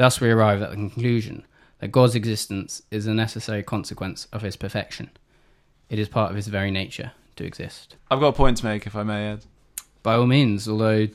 Thus, 0.00 0.18
we 0.18 0.30
arrive 0.30 0.62
at 0.62 0.70
the 0.70 0.76
conclusion 0.76 1.44
that 1.80 1.88
God's 1.88 2.14
existence 2.14 2.80
is 2.90 3.06
a 3.06 3.12
necessary 3.12 3.62
consequence 3.62 4.28
of 4.32 4.40
his 4.40 4.56
perfection. 4.56 5.10
It 5.90 5.98
is 5.98 6.08
part 6.08 6.30
of 6.30 6.36
his 6.36 6.46
very 6.46 6.70
nature 6.70 7.12
to 7.36 7.44
exist. 7.44 7.96
I've 8.10 8.18
got 8.18 8.28
a 8.28 8.32
point 8.32 8.56
to 8.56 8.64
make, 8.64 8.86
if 8.86 8.96
I 8.96 9.02
may, 9.02 9.32
Ed. 9.32 9.44
By 10.02 10.14
all 10.14 10.26
means, 10.26 10.66
although 10.66 11.08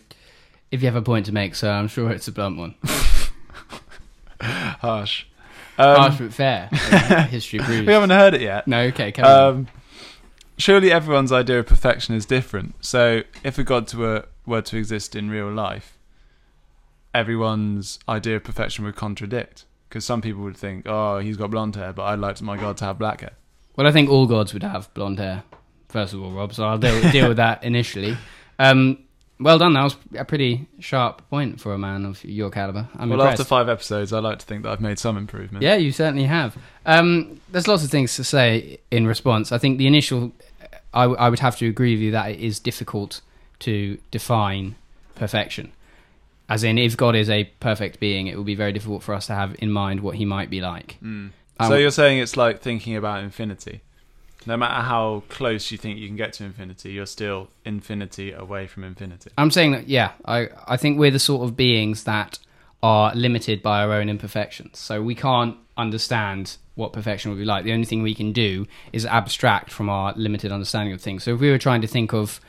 if 0.69 0.83
you 0.83 0.85
have 0.85 0.95
a 0.95 1.01
point 1.01 1.25
to 1.25 1.31
make, 1.31 1.55
sir, 1.55 1.71
I'm 1.71 1.87
sure 1.87 2.11
it's 2.11 2.27
a 2.27 2.31
blunt 2.31 2.59
one. 2.59 2.75
Harsh. 4.39 5.25
Um, 5.79 5.95
Harsh 5.95 6.19
but 6.19 6.31
fair. 6.31 6.67
History 7.31 7.57
proves. 7.57 7.87
We 7.87 7.93
haven't 7.93 8.11
heard 8.11 8.35
it 8.35 8.41
yet. 8.41 8.67
No, 8.67 8.81
okay, 8.81 9.11
come 9.11 9.25
um, 9.25 9.67
Surely 10.59 10.91
everyone's 10.91 11.31
idea 11.31 11.57
of 11.57 11.65
perfection 11.65 12.13
is 12.13 12.27
different. 12.27 12.75
So 12.85 13.23
if 13.43 13.57
a 13.57 13.63
god 13.63 13.87
to 13.87 14.15
a, 14.15 14.25
were 14.45 14.61
to 14.61 14.77
exist 14.77 15.15
in 15.15 15.31
real 15.31 15.51
life, 15.51 15.94
everyone's 17.15 17.99
idea 18.07 18.35
of 18.35 18.43
perfection 18.43 18.85
would 18.85 18.95
contradict. 18.95 19.65
Because 19.89 20.05
some 20.05 20.21
people 20.21 20.43
would 20.43 20.57
think, 20.57 20.85
oh, 20.87 21.19
he's 21.19 21.37
got 21.37 21.51
blonde 21.51 21.75
hair, 21.75 21.93
but 21.93 22.03
I'd 22.03 22.19
like 22.19 22.41
my 22.41 22.57
god 22.57 22.77
to 22.77 22.85
have 22.85 22.99
black 22.99 23.21
hair. 23.21 23.31
Well, 23.75 23.87
I 23.87 23.91
think 23.91 24.09
all 24.09 24.25
gods 24.25 24.53
would 24.53 24.63
have 24.63 24.93
blonde 24.93 25.19
hair, 25.19 25.43
first 25.89 26.13
of 26.13 26.21
all, 26.21 26.31
Rob, 26.31 26.53
so 26.53 26.65
I'll 26.65 26.77
deal, 26.77 27.11
deal 27.11 27.27
with 27.29 27.37
that 27.37 27.63
initially. 27.63 28.17
Um, 28.59 28.99
well 29.39 29.57
done. 29.57 29.73
That 29.73 29.83
was 29.83 29.97
a 30.17 30.25
pretty 30.25 30.67
sharp 30.79 31.29
point 31.29 31.59
for 31.59 31.73
a 31.73 31.77
man 31.77 32.05
of 32.05 32.23
your 32.23 32.49
caliber. 32.49 32.87
I'm 32.95 33.09
well, 33.09 33.19
impressed. 33.19 33.41
after 33.41 33.49
five 33.49 33.69
episodes, 33.69 34.13
I 34.13 34.19
like 34.19 34.39
to 34.39 34.45
think 34.45 34.63
that 34.63 34.71
I've 34.71 34.81
made 34.81 34.97
some 34.97 35.17
improvement. 35.17 35.63
Yeah, 35.63 35.75
you 35.75 35.91
certainly 35.91 36.23
have. 36.25 36.57
Um, 36.85 37.39
there's 37.51 37.67
lots 37.67 37.83
of 37.83 37.91
things 37.91 38.15
to 38.15 38.23
say 38.23 38.79
in 38.91 39.07
response. 39.07 39.51
I 39.51 39.57
think 39.57 39.77
the 39.77 39.87
initial, 39.87 40.31
I, 40.93 41.03
w- 41.03 41.19
I 41.19 41.29
would 41.29 41.39
have 41.39 41.57
to 41.57 41.67
agree 41.67 41.93
with 41.93 42.01
you 42.01 42.11
that 42.11 42.31
it 42.31 42.39
is 42.39 42.59
difficult 42.59 43.21
to 43.59 43.97
define 44.11 44.75
perfection. 45.15 45.71
As 46.47 46.63
in, 46.63 46.77
if 46.77 46.95
God 46.95 47.15
is 47.15 47.29
a 47.29 47.45
perfect 47.59 47.99
being, 47.99 48.27
it 48.27 48.37
will 48.37 48.43
be 48.43 48.55
very 48.55 48.71
difficult 48.71 49.01
for 49.03 49.13
us 49.13 49.27
to 49.27 49.33
have 49.33 49.55
in 49.59 49.71
mind 49.71 50.01
what 50.01 50.15
he 50.15 50.25
might 50.25 50.49
be 50.49 50.61
like. 50.61 50.97
Mm. 51.01 51.31
So 51.59 51.65
w- 51.65 51.81
you're 51.81 51.91
saying 51.91 52.19
it's 52.19 52.37
like 52.37 52.61
thinking 52.61 52.95
about 52.95 53.23
infinity. 53.23 53.81
No 54.45 54.55
matter 54.55 54.83
how 54.83 55.23
close 55.29 55.71
you 55.71 55.77
think 55.77 55.97
you 55.97 56.07
can 56.07 56.17
get 56.17 56.33
to 56.33 56.43
infinity, 56.43 56.91
you're 56.91 57.07
still 57.07 57.49
infinity 57.63 58.31
away 58.31 58.67
from 58.67 58.83
infinity. 58.83 59.31
I'm 59.37 59.49
saying 59.49 59.71
that, 59.71 59.87
yeah, 59.87 60.11
I, 60.25 60.49
I 60.67 60.77
think 60.77 60.99
we're 60.99 61.09
the 61.09 61.17
sort 61.17 61.43
of 61.43 61.57
beings 61.57 62.03
that 62.03 62.37
are 62.83 63.15
limited 63.15 63.63
by 63.63 63.81
our 63.81 63.93
own 63.93 64.07
imperfections. 64.07 64.77
So 64.77 65.01
we 65.01 65.15
can't 65.15 65.57
understand 65.77 66.57
what 66.75 66.93
perfection 66.93 67.31
would 67.31 67.39
be 67.39 67.45
like. 67.45 67.63
The 67.63 67.73
only 67.73 67.85
thing 67.85 68.03
we 68.03 68.13
can 68.13 68.31
do 68.31 68.67
is 68.93 69.05
abstract 69.05 69.71
from 69.71 69.89
our 69.89 70.13
limited 70.15 70.51
understanding 70.51 70.93
of 70.93 71.01
things. 71.01 71.23
So 71.23 71.33
if 71.33 71.39
we 71.39 71.49
were 71.49 71.57
trying 71.57 71.81
to 71.81 71.87
think 71.87 72.13
of 72.13 72.39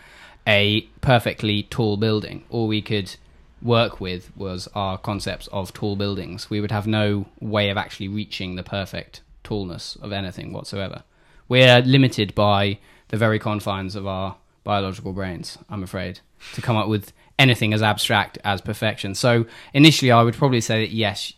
a 0.46 0.82
perfectly 1.00 1.62
tall 1.62 1.96
building, 1.96 2.44
all 2.50 2.66
we 2.66 2.82
could 2.82 3.16
work 3.62 4.00
with 4.00 4.36
was 4.36 4.68
our 4.74 4.98
concepts 4.98 5.46
of 5.48 5.72
tall 5.72 5.96
buildings. 5.96 6.50
We 6.50 6.60
would 6.60 6.70
have 6.70 6.86
no 6.86 7.26
way 7.40 7.70
of 7.70 7.76
actually 7.76 8.08
reaching 8.08 8.56
the 8.56 8.62
perfect 8.62 9.22
tallness 9.44 9.96
of 9.96 10.12
anything 10.12 10.52
whatsoever. 10.52 11.02
We're 11.48 11.80
limited 11.80 12.34
by 12.34 12.78
the 13.08 13.16
very 13.16 13.38
confines 13.38 13.94
of 13.94 14.06
our 14.06 14.36
biological 14.64 15.12
brains, 15.12 15.58
I'm 15.70 15.82
afraid, 15.82 16.20
to 16.54 16.60
come 16.60 16.76
up 16.76 16.88
with 16.88 17.12
anything 17.38 17.72
as 17.72 17.82
abstract 17.82 18.38
as 18.44 18.60
perfection. 18.60 19.14
So 19.14 19.46
initially, 19.72 20.10
I 20.10 20.22
would 20.22 20.34
probably 20.34 20.60
say 20.60 20.84
that 20.84 20.92
yes, 20.92 21.32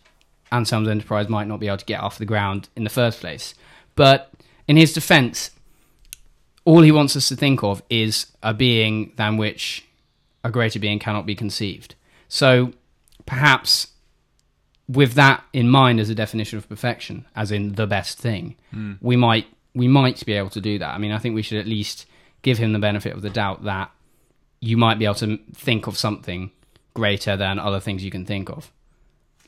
Anselm's 0.51 0.87
enterprise 0.87 1.29
might 1.29 1.47
not 1.47 1.59
be 1.59 1.67
able 1.67 1.77
to 1.77 1.85
get 1.85 2.01
off 2.01 2.17
the 2.17 2.25
ground 2.25 2.69
in 2.75 2.83
the 2.83 2.89
first 2.89 3.19
place. 3.19 3.53
But 3.95 4.31
in 4.67 4.77
his 4.77 4.93
defense, 4.93 5.51
all 6.65 6.81
he 6.81 6.91
wants 6.91 7.15
us 7.15 7.27
to 7.29 7.35
think 7.35 7.63
of 7.63 7.83
is 7.89 8.27
a 8.41 8.53
being 8.53 9.13
than 9.15 9.37
which 9.37 9.85
a 10.43 10.51
greater 10.51 10.79
being 10.79 10.99
cannot 10.99 11.25
be 11.25 11.35
conceived. 11.35 11.95
So 12.29 12.71
perhaps 13.25 13.87
with 14.87 15.13
that 15.13 15.43
in 15.53 15.69
mind 15.69 15.99
as 15.99 16.09
a 16.09 16.15
definition 16.15 16.57
of 16.57 16.67
perfection, 16.69 17.25
as 17.35 17.51
in 17.51 17.73
the 17.75 17.85
best 17.87 18.17
thing, 18.17 18.55
Mm. 18.73 18.97
we 19.01 19.15
might 19.15 19.45
we 19.75 19.87
might 19.87 20.25
be 20.25 20.33
able 20.33 20.49
to 20.49 20.61
do 20.61 20.79
that. 20.79 20.95
I 20.95 20.97
mean, 20.97 21.11
I 21.11 21.19
think 21.19 21.35
we 21.35 21.43
should 21.43 21.59
at 21.59 21.67
least 21.67 22.05
give 22.41 22.57
him 22.57 22.73
the 22.73 22.79
benefit 22.79 23.13
of 23.13 23.21
the 23.21 23.29
doubt 23.29 23.63
that 23.65 23.91
you 24.61 24.77
might 24.77 24.97
be 24.97 25.05
able 25.05 25.15
to 25.15 25.37
think 25.53 25.85
of 25.87 25.95
something 25.97 26.49
greater 26.95 27.37
than 27.37 27.59
other 27.59 27.79
things 27.79 28.03
you 28.03 28.09
can 28.11 28.25
think 28.25 28.49
of. 28.49 28.71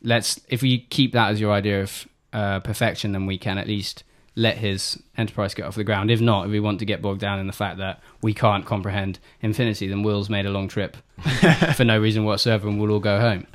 Let's 0.04 0.40
if 0.48 0.62
we 0.62 0.80
keep 0.80 1.12
that 1.14 1.32
as 1.32 1.40
your 1.42 1.52
idea 1.52 1.82
of 1.82 2.08
uh, 2.34 2.60
perfection, 2.60 3.12
then 3.14 3.26
we 3.26 3.38
can 3.38 3.58
at 3.58 3.68
least 3.68 4.04
let 4.42 4.58
his 4.58 5.02
enterprise 5.18 5.54
get 5.54 5.66
off 5.66 5.76
the 5.76 5.84
ground. 5.84 6.10
If 6.10 6.20
not, 6.20 6.46
if 6.46 6.52
we 6.52 6.60
want 6.60 6.80
to 6.80 6.86
get 6.86 7.02
bogged 7.02 7.22
down 7.22 7.40
in 7.40 7.48
the 7.48 7.54
fact 7.54 7.78
that 7.78 8.02
we 8.22 8.34
can't 8.34 8.66
comprehend 8.66 9.20
infinity, 9.42 9.88
then 9.88 10.02
Will's 10.02 10.30
made 10.30 10.46
a 10.46 10.50
long 10.50 10.68
trip 10.68 10.98
for 11.76 11.86
no 11.86 12.00
reason 12.00 12.26
whatsoever, 12.26 12.68
and 12.68 12.82
we'll 12.82 12.92
all 12.92 13.00
go 13.00 13.20
home. 13.20 13.46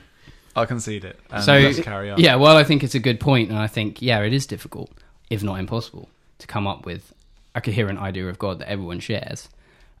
I'll 0.56 0.66
concede 0.66 1.04
it. 1.04 1.18
So, 1.42 1.52
let's 1.58 1.80
carry 1.80 2.10
on. 2.10 2.18
Yeah, 2.18 2.36
well, 2.36 2.56
I 2.56 2.64
think 2.64 2.82
it's 2.82 2.94
a 2.94 3.00
good 3.00 3.20
point, 3.20 3.50
and 3.50 3.58
I 3.58 3.66
think 3.66 4.02
yeah, 4.02 4.20
it 4.22 4.32
is 4.32 4.46
difficult, 4.46 4.90
if 5.28 5.42
not 5.42 5.60
impossible, 5.60 6.08
to 6.38 6.46
come 6.46 6.66
up 6.66 6.86
with 6.86 7.12
a 7.54 7.60
coherent 7.60 7.98
idea 7.98 8.28
of 8.28 8.38
God 8.38 8.58
that 8.60 8.68
everyone 8.68 9.00
shares. 9.00 9.48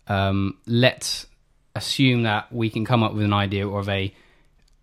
Um, 0.08 0.56
let's 0.66 1.26
assume 1.74 2.24
that 2.24 2.52
we 2.52 2.70
can 2.70 2.84
come 2.84 3.02
up 3.02 3.14
with 3.14 3.22
an 3.22 3.32
idea 3.32 3.68
of 3.68 3.88
a 3.88 4.12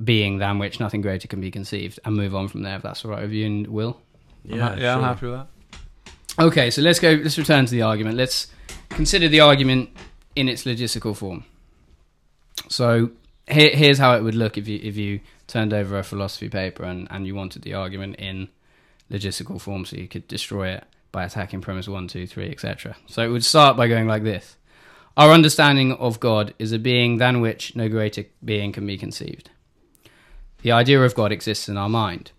being 0.04 0.38
than 0.38 0.60
which 0.60 0.80
nothing 0.80 1.02
greater 1.02 1.28
can 1.28 1.42
be 1.42 1.52
conceived, 1.52 2.00
and 2.06 2.16
move 2.16 2.36
on 2.36 2.48
from 2.48 2.62
there. 2.62 2.76
If 2.76 2.84
that's 2.84 3.04
all 3.04 3.12
right 3.12 3.24
with 3.24 3.32
you 3.32 3.46
and 3.46 3.68
Will. 3.68 4.00
I'm 4.51 4.60
ha- 4.60 4.66
uh-huh, 4.68 4.75
yeah, 4.80 4.96
I'm 4.96 5.04
happy 5.04 5.27
with 5.27 5.36
that. 5.36 5.48
Okay, 6.39 6.70
so 6.70 6.82
let's 6.82 7.00
go. 7.00 7.13
Let's 7.13 7.38
return 7.38 7.66
to 7.66 7.72
the 7.72 7.82
argument. 7.82 8.18
Let's 8.18 8.48
consider 8.89 9.27
the 9.27 9.39
argument 9.39 9.89
in 10.36 10.48
its 10.48 10.66
logistical 10.66 11.16
form. 11.16 11.46
So 12.70 13.12
here, 13.50 13.72
here's 13.72 13.98
how 13.98 14.16
it 14.16 14.24
would 14.24 14.36
look 14.36 14.58
if 14.58 14.68
you 14.68 14.80
if 14.82 14.98
you 14.98 15.22
turned 15.48 15.74
over 15.74 15.98
a 15.98 16.04
philosophy 16.04 16.50
paper 16.50 16.84
and, 16.84 17.08
and 17.10 17.25
you 17.25 17.34
wanted 17.34 17.63
the 17.63 17.74
argument 17.74 18.18
in 18.18 18.50
logistical 19.12 19.60
form, 19.60 19.86
so 19.86 19.96
you 19.96 20.08
could 20.08 20.27
destroy 20.27 20.70
it 20.70 20.84
by 21.12 21.24
attacking 21.24 21.62
premise 21.62 21.88
one, 21.88 22.08
two, 22.08 22.27
three, 22.27 22.50
etc. 22.50 22.96
So 23.08 23.24
it 23.24 23.30
would 23.30 23.46
start 23.46 23.75
by 23.75 23.88
going 23.88 24.08
like 24.08 24.24
this: 24.24 24.58
Our 25.16 25.32
understanding 25.32 25.94
of 25.94 26.20
God 26.20 26.54
is 26.60 26.72
a 26.72 26.80
being 26.80 27.18
than 27.18 27.42
which 27.42 27.75
no 27.75 27.89
greater 27.89 28.25
being 28.44 28.72
can 28.72 28.86
be 28.86 28.98
conceived. 28.98 29.50
The 30.62 30.72
idea 30.72 31.01
of 31.01 31.16
God 31.16 31.32
exists 31.32 31.70
in 31.70 31.77
our 31.77 31.89
mind. 31.89 32.32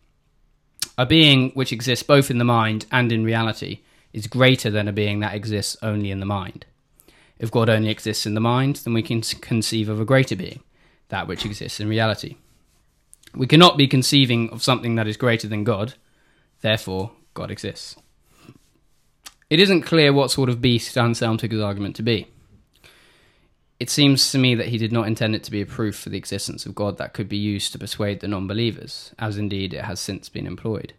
A 0.98 1.06
being 1.06 1.52
which 1.52 1.72
exists 1.72 2.02
both 2.02 2.28
in 2.28 2.38
the 2.38 2.44
mind 2.44 2.84
and 2.90 3.12
in 3.12 3.22
reality 3.22 3.80
is 4.12 4.26
greater 4.26 4.68
than 4.68 4.88
a 4.88 4.92
being 4.92 5.20
that 5.20 5.34
exists 5.34 5.76
only 5.80 6.10
in 6.10 6.18
the 6.18 6.26
mind. 6.26 6.66
If 7.38 7.52
God 7.52 7.68
only 7.68 7.88
exists 7.88 8.26
in 8.26 8.34
the 8.34 8.40
mind, 8.40 8.76
then 8.76 8.94
we 8.94 9.02
can 9.02 9.20
conceive 9.20 9.88
of 9.88 10.00
a 10.00 10.04
greater 10.04 10.34
being, 10.34 10.60
that 11.08 11.28
which 11.28 11.46
exists 11.46 11.78
in 11.78 11.88
reality. 11.88 12.36
We 13.32 13.46
cannot 13.46 13.76
be 13.76 13.86
conceiving 13.86 14.50
of 14.50 14.64
something 14.64 14.96
that 14.96 15.06
is 15.06 15.16
greater 15.16 15.46
than 15.46 15.62
God, 15.62 15.94
therefore, 16.62 17.12
God 17.32 17.52
exists. 17.52 17.94
It 19.48 19.60
isn't 19.60 19.82
clear 19.82 20.12
what 20.12 20.32
sort 20.32 20.48
of 20.48 20.60
beast 20.60 20.98
Anselm 20.98 21.36
took 21.36 21.52
his 21.52 21.60
argument 21.60 21.94
to 21.96 22.02
be. 22.02 22.26
It 23.80 23.90
seems 23.90 24.32
to 24.32 24.38
me 24.38 24.56
that 24.56 24.68
he 24.68 24.78
did 24.78 24.92
not 24.92 25.06
intend 25.06 25.36
it 25.36 25.44
to 25.44 25.52
be 25.52 25.60
a 25.60 25.66
proof 25.66 25.96
for 25.96 26.08
the 26.08 26.18
existence 26.18 26.66
of 26.66 26.74
God 26.74 26.98
that 26.98 27.12
could 27.12 27.28
be 27.28 27.36
used 27.36 27.72
to 27.72 27.78
persuade 27.78 28.20
the 28.20 28.28
non 28.28 28.46
believers, 28.48 29.14
as 29.18 29.38
indeed 29.38 29.72
it 29.72 29.84
has 29.84 30.00
since 30.00 30.28
been 30.28 30.46
employed. 30.46 30.94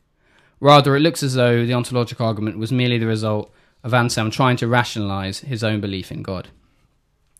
Rather, 0.61 0.95
it 0.95 1.01
looks 1.01 1.21
as 1.21 1.33
though 1.33 1.65
the 1.65 1.73
ontological 1.73 2.25
argument 2.25 2.57
was 2.57 2.71
merely 2.71 2.97
the 2.97 3.05
result 3.05 3.53
of 3.83 3.93
Anselm 3.93 4.31
trying 4.31 4.57
to 4.57 4.67
rationalize 4.67 5.39
his 5.39 5.63
own 5.63 5.81
belief 5.81 6.11
in 6.11 6.21
God. 6.21 6.49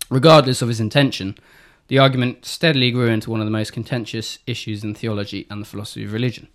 Regardless 0.10 0.62
of 0.62 0.68
his 0.68 0.80
intention, 0.80 1.38
the 1.88 2.00
argument 2.00 2.46
steadily 2.46 2.92
grew 2.92 3.08
into 3.08 3.30
one 3.30 3.40
of 3.40 3.46
the 3.46 3.52
most 3.52 3.74
contentious 3.74 4.40
issues 4.46 4.84
in 4.84 4.94
theology 4.94 5.48
and 5.50 5.62
the 5.62 5.66
philosophy 5.66 6.04
of 6.06 6.14
religion. 6.14 6.48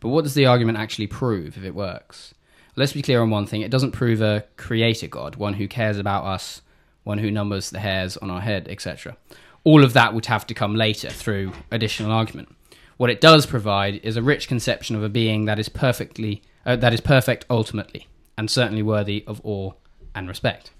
But 0.00 0.08
what 0.08 0.24
does 0.24 0.34
the 0.34 0.46
argument 0.46 0.78
actually 0.78 1.06
prove 1.06 1.56
if 1.56 1.64
it 1.64 1.74
works? 1.74 2.34
Let's 2.76 2.92
be 2.92 3.02
clear 3.02 3.22
on 3.22 3.30
one 3.30 3.46
thing 3.46 3.60
it 3.60 3.70
doesn't 3.70 3.92
prove 3.92 4.20
a 4.20 4.44
creator 4.56 5.06
God, 5.06 5.36
one 5.36 5.54
who 5.54 5.68
cares 5.68 5.98
about 5.98 6.24
us, 6.24 6.60
one 7.04 7.18
who 7.18 7.30
numbers 7.30 7.70
the 7.70 7.78
hairs 7.78 8.16
on 8.16 8.30
our 8.30 8.40
head, 8.40 8.66
etc. 8.68 9.16
All 9.62 9.84
of 9.84 9.92
that 9.92 10.12
would 10.12 10.26
have 10.26 10.46
to 10.48 10.54
come 10.54 10.74
later 10.74 11.08
through 11.08 11.52
additional 11.70 12.10
argument. 12.10 12.54
What 12.96 13.10
it 13.10 13.20
does 13.20 13.46
provide 13.46 14.00
is 14.02 14.16
a 14.16 14.22
rich 14.22 14.48
conception 14.48 14.96
of 14.96 15.02
a 15.02 15.08
being 15.08 15.44
that 15.46 15.58
is 15.58 15.68
perfectly 15.68 16.42
uh, 16.66 16.76
that 16.76 16.94
is 16.94 17.00
perfect 17.00 17.44
ultimately, 17.50 18.06
and 18.38 18.50
certainly 18.50 18.82
worthy 18.82 19.22
of 19.26 19.40
awe 19.44 19.72
and 20.14 20.28
respect. 20.28 20.70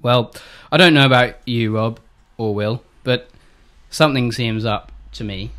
Well, 0.00 0.34
I 0.70 0.76
don't 0.76 0.94
know 0.94 1.06
about 1.06 1.36
you, 1.46 1.76
Rob 1.76 2.00
or 2.36 2.54
Will, 2.54 2.82
but 3.04 3.28
something 3.90 4.32
seems 4.32 4.64
up 4.64 4.90
to 5.12 5.24
me 5.24 5.50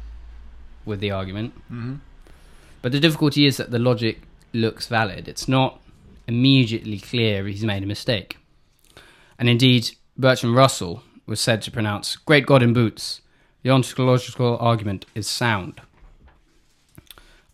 with 0.86 1.00
the 1.00 1.12
argument. 1.12 1.54
hmm 1.68 1.96
But 2.82 2.92
the 2.92 3.00
difficulty 3.00 3.46
is 3.46 3.58
that 3.58 3.72
the 3.72 3.80
logic 3.80 4.22
looks 4.52 4.88
valid. 4.88 5.28
It's 5.28 5.48
not 5.48 5.80
immediately 6.28 7.00
clear 7.00 7.46
he's 7.48 7.64
made 7.64 7.84
a 7.84 7.88
mistake. 7.88 8.38
And 9.38 9.50
indeed, 9.50 9.92
Bertrand 10.18 10.56
Russell 10.56 11.04
was 11.26 11.40
said 11.40 11.62
to 11.64 11.72
pronounce, 11.72 12.16
Great 12.16 12.46
God 12.46 12.62
in 12.62 12.74
boots, 12.74 13.22
the 13.64 13.70
ontological 13.70 14.58
argument 14.60 15.06
is 15.16 15.28
sound. 15.28 15.82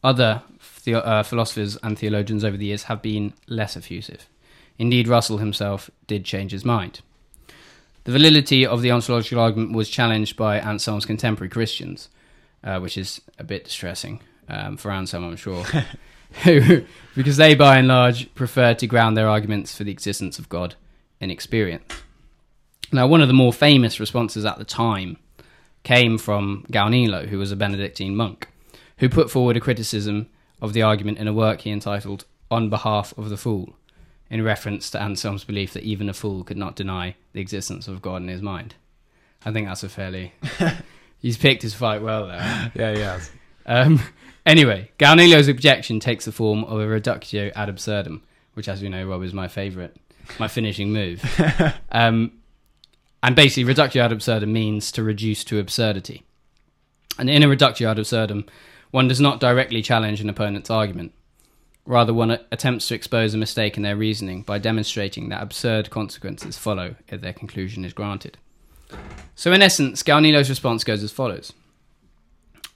Other 0.04 0.44
the- 0.84 1.06
uh, 1.06 1.24
philosophers 1.24 1.78
and 1.84 1.98
theologians 1.98 2.44
over 2.44 2.58
the 2.58 2.66
years 2.66 2.84
have 2.84 3.02
been 3.02 3.34
less 3.48 3.76
effusive. 3.76 4.28
Indeed, 4.78 5.08
Russell 5.08 5.38
himself 5.38 5.90
did 6.08 6.24
change 6.24 6.52
his 6.52 6.66
mind. 6.66 7.02
The 8.06 8.12
validity 8.12 8.66
of 8.66 8.82
the 8.82 8.92
ontological 8.92 9.40
argument 9.40 9.74
was 9.74 9.90
challenged 9.90 10.38
by 10.38 10.60
Anselm's 10.60 11.06
contemporary 11.06 11.50
Christians, 11.50 12.10
uh, 12.64 12.80
which 12.80 12.98
is 12.98 13.22
a 13.38 13.44
bit 13.44 13.66
distressing 13.66 14.22
um, 14.48 14.78
for 14.78 14.90
Anselm, 14.92 15.26
I'm 15.26 15.36
sure, 15.36 15.64
who, 16.44 16.84
because 17.16 17.38
they 17.38 17.56
by 17.56 17.78
and 17.78 17.88
large 17.88 18.34
prefer 18.36 18.74
to 18.76 18.88
ground 18.88 19.18
their 19.18 19.28
arguments 19.28 19.76
for 19.76 19.84
the 19.84 19.92
existence 19.92 20.40
of 20.40 20.50
God 20.50 20.76
in 21.20 21.32
experience. 21.32 21.84
Now, 22.92 23.08
one 23.08 23.22
of 23.22 23.28
the 23.28 23.34
more 23.34 23.54
famous 23.54 24.00
responses 24.00 24.46
at 24.46 24.58
the 24.58 24.66
time 24.66 25.18
came 25.84 26.18
from 26.18 26.66
Gaunilo, 26.72 27.28
who 27.28 27.38
was 27.38 27.52
a 27.52 27.56
Benedictine 27.56 28.16
monk, 28.16 28.48
who 28.98 29.10
put 29.10 29.30
forward 29.30 29.58
a 29.58 29.62
criticism 29.62 30.28
of 30.62 30.74
the 30.74 30.82
argument 30.82 31.18
in 31.18 31.28
a 31.28 31.34
work 31.34 31.62
he 31.62 31.72
entitled 31.72 32.26
On 32.52 32.70
Behalf 32.70 33.18
of 33.18 33.30
the 33.30 33.38
Fool, 33.38 33.76
in 34.30 34.44
reference 34.44 34.90
to 34.92 35.02
Anselm's 35.02 35.44
belief 35.44 35.74
that 35.74 35.84
even 35.84 36.10
a 36.10 36.14
fool 36.14 36.44
could 36.44 36.58
not 36.58 36.76
deny 36.76 37.16
the 37.34 37.42
existence 37.42 37.88
of 37.88 38.02
God 38.02 38.22
in 38.22 38.28
his 38.28 38.42
mind. 38.42 38.76
I 39.46 39.52
think 39.52 39.68
that's 39.68 39.84
a 39.84 39.90
fairly. 39.90 40.34
he's 41.20 41.38
picked 41.38 41.62
his 41.62 41.74
fight 41.74 42.02
well 42.02 42.28
there. 42.28 42.72
Yeah, 42.76 42.92
yeah. 42.92 43.20
Um, 43.66 44.02
anyway, 44.46 44.92
Gaunilo's 45.00 45.48
objection 45.48 46.00
takes 46.00 46.26
the 46.26 46.32
form 46.32 46.64
of 46.66 46.80
a 46.80 46.88
reductio 46.88 47.52
ad 47.56 47.70
absurdum, 47.70 48.24
which, 48.54 48.68
as 48.68 48.82
we 48.82 48.90
know, 48.90 49.06
Rob, 49.08 49.24
is 49.24 49.34
my 49.34 49.48
favourite, 49.48 49.96
my 50.40 50.48
finishing 50.48 50.92
move. 50.92 51.24
Um, 51.92 52.34
and 53.24 53.36
basically, 53.36 53.64
reductio 53.64 54.04
ad 54.04 54.12
absurdum 54.12 54.54
means 54.54 54.92
to 54.94 55.04
reduce 55.04 55.44
to 55.46 55.60
absurdity. 55.60 56.24
And 57.18 57.30
in 57.30 57.44
a 57.44 57.50
reductio 57.50 57.90
ad 57.90 58.00
absurdum, 58.00 58.46
one 58.92 59.08
does 59.08 59.20
not 59.20 59.40
directly 59.40 59.82
challenge 59.82 60.22
an 60.22 60.30
opponent's 60.30 60.70
argument. 60.70 61.14
Rather, 61.86 62.14
one 62.14 62.32
attempts 62.52 62.88
to 62.88 62.96
expose 62.96 63.34
a 63.34 63.38
mistake 63.38 63.76
in 63.76 63.84
their 63.84 63.98
reasoning 63.98 64.44
by 64.44 64.60
demonstrating 64.60 65.30
that 65.30 65.42
absurd 65.42 65.90
consequences 65.90 66.58
follow 66.58 66.96
if 67.08 67.20
their 67.20 67.34
conclusion 67.34 67.84
is 67.84 67.94
granted. 67.94 68.38
So, 69.36 69.52
in 69.52 69.62
essence, 69.62 70.04
Gaunilo's 70.04 70.50
response 70.50 70.84
goes 70.84 71.04
as 71.04 71.12
follows 71.12 71.54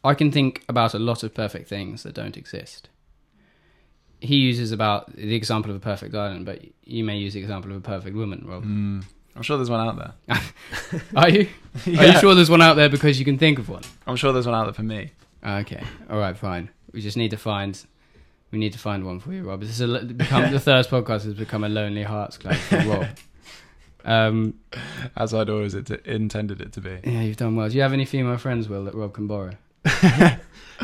I 0.03 0.13
can 0.13 0.31
think 0.31 0.63
about 0.67 0.93
a 0.93 0.99
lot 0.99 1.23
of 1.23 1.33
perfect 1.33 1.69
things 1.69 2.03
that 2.03 2.13
don't 2.13 2.35
exist. 2.35 2.89
He 4.23 4.37
uses 4.37 4.71
about 4.71 5.13
the 5.15 5.35
example 5.35 5.69
of 5.69 5.77
a 5.77 5.79
perfect 5.81 6.15
island, 6.15 6.45
but 6.45 6.61
you 6.85 7.03
may 7.03 7.17
use 7.17 7.33
the 7.33 7.39
example 7.41 7.71
of 7.71 7.77
a 7.77 7.81
perfect 7.81 8.15
woman, 8.15 8.45
Rob. 8.47 8.63
Mm. 8.63 9.03
I'm 9.35 9.41
sure 9.41 9.57
there's 9.57 9.69
one 9.69 9.85
out 9.85 9.97
there. 10.27 10.41
Are 11.15 11.29
you? 11.29 11.49
Are 11.97 12.05
you 12.05 12.19
sure 12.19 12.33
there's 12.33 12.49
one 12.49 12.61
out 12.61 12.75
there 12.75 12.87
because 12.89 13.19
you 13.19 13.25
can 13.25 13.37
think 13.37 13.59
of 13.59 13.67
one? 13.67 13.83
I'm 14.07 14.15
sure 14.15 14.31
there's 14.31 14.45
one 14.45 14.55
out 14.55 14.65
there 14.65 14.73
for 14.73 14.83
me. 14.83 15.11
Okay. 15.45 15.83
All 16.09 16.19
right. 16.19 16.37
Fine. 16.37 16.69
We 16.93 17.01
just 17.01 17.17
need 17.17 17.31
to 17.31 17.37
find. 17.37 17.83
We 18.51 18.59
need 18.59 18.73
to 18.73 18.79
find 18.79 19.03
one 19.05 19.19
for 19.19 19.33
you, 19.33 19.43
Rob. 19.49 19.61
This 19.61 19.79
is 19.79 19.81
a, 19.81 20.05
become 20.05 20.51
the 20.51 20.59
Thirst 20.69 20.89
podcast 20.91 21.23
has 21.23 21.33
become 21.33 21.63
a 21.63 21.69
lonely 21.69 22.03
hearts 22.03 22.37
club 22.37 22.55
for 22.55 22.77
Rob. 22.77 23.07
Um, 24.05 24.59
As 25.15 25.33
I'd 25.33 25.49
always 25.49 25.73
it 25.73 25.89
intended 26.05 26.61
it 26.61 26.73
to 26.73 26.81
be. 26.81 26.99
yeah, 27.03 27.21
you've 27.21 27.37
done 27.37 27.55
well. 27.55 27.69
Do 27.69 27.75
you 27.75 27.81
have 27.81 27.93
any 27.93 28.05
female 28.05 28.37
friends, 28.37 28.67
Will, 28.69 28.83
that 28.85 28.93
Rob 28.93 29.13
can 29.13 29.27
borrow? 29.27 29.53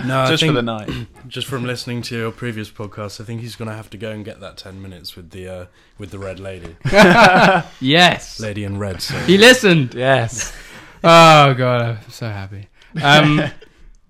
No, 0.06 0.28
Just 0.28 0.46
for 0.46 0.54
the 0.54 0.62
night. 0.62 0.90
just 1.28 1.46
from 1.48 1.66
listening 1.66 2.02
to 2.04 2.16
your 2.18 2.32
previous 2.32 2.70
podcast, 2.70 3.20
I 3.20 3.26
think 3.26 3.42
he's 3.42 3.58
going 3.58 3.70
to 3.70 3.76
have 3.76 3.90
to 3.90 3.98
go 3.98 4.12
and 4.12 4.24
get 4.24 4.40
that 4.40 4.56
ten 4.56 4.82
minutes 4.82 5.16
with 5.18 5.32
the 5.32 5.48
uh, 5.48 5.66
with 5.98 6.12
the 6.12 6.20
red 6.20 6.40
lady, 6.40 6.78
Yes. 7.82 8.40
lady 8.40 8.64
in 8.64 8.78
red. 8.80 9.02
So 9.02 9.16
He 9.26 9.38
listened. 9.38 9.94
yes. 9.94 10.54
Oh 11.04 11.54
god, 11.54 11.82
I'm 11.82 12.10
so 12.10 12.28
happy. 12.28 12.68
Um, 13.02 13.42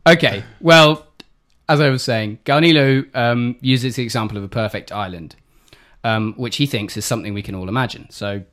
okay, 0.07 0.43
well, 0.59 1.07
as 1.67 1.79
I 1.79 1.89
was 1.89 2.01
saying, 2.03 2.39
Gaunilo 2.45 3.05
um, 3.15 3.55
uses 3.61 3.95
the 3.95 4.01
example 4.03 4.37
of 4.39 4.43
a 4.43 4.47
perfect 4.47 4.91
island, 4.91 5.35
um, 6.03 6.33
which 6.35 6.55
he 6.57 6.65
thinks 6.65 6.97
is 6.97 7.05
something 7.05 7.33
we 7.35 7.43
can 7.43 7.53
all 7.53 7.69
imagine. 7.69 8.07
So 8.09 8.43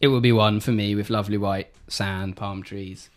it 0.00 0.08
will 0.08 0.22
be 0.22 0.32
one 0.32 0.60
for 0.60 0.72
me 0.72 0.94
with 0.94 1.10
lovely 1.10 1.36
white 1.36 1.68
sand, 1.86 2.34
palm 2.36 2.62
trees, 2.62 3.10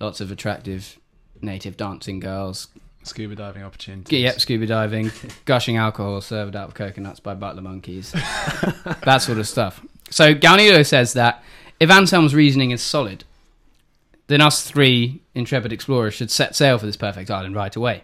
lots 0.00 0.20
of 0.20 0.32
attractive 0.32 0.97
native 1.42 1.76
dancing 1.76 2.20
girls. 2.20 2.68
Scuba 3.04 3.34
diving 3.34 3.62
opportunities. 3.62 4.20
Yep, 4.20 4.40
scuba 4.40 4.66
diving, 4.66 5.10
gushing 5.44 5.76
alcohol 5.76 6.20
served 6.20 6.56
out 6.56 6.68
of 6.68 6.74
coconuts 6.74 7.20
by 7.20 7.34
butler 7.34 7.62
monkeys, 7.62 8.12
that 8.12 9.18
sort 9.22 9.38
of 9.38 9.48
stuff. 9.48 9.84
So 10.10 10.34
Gaunilo 10.34 10.84
says 10.84 11.14
that 11.14 11.42
if 11.80 11.90
Anselm's 11.90 12.34
reasoning 12.34 12.70
is 12.70 12.82
solid, 12.82 13.24
then 14.26 14.40
us 14.40 14.62
three 14.62 15.22
intrepid 15.34 15.72
explorers 15.72 16.14
should 16.14 16.30
set 16.30 16.54
sail 16.54 16.78
for 16.78 16.86
this 16.86 16.96
perfect 16.96 17.30
island 17.30 17.54
right 17.54 17.74
away. 17.74 18.02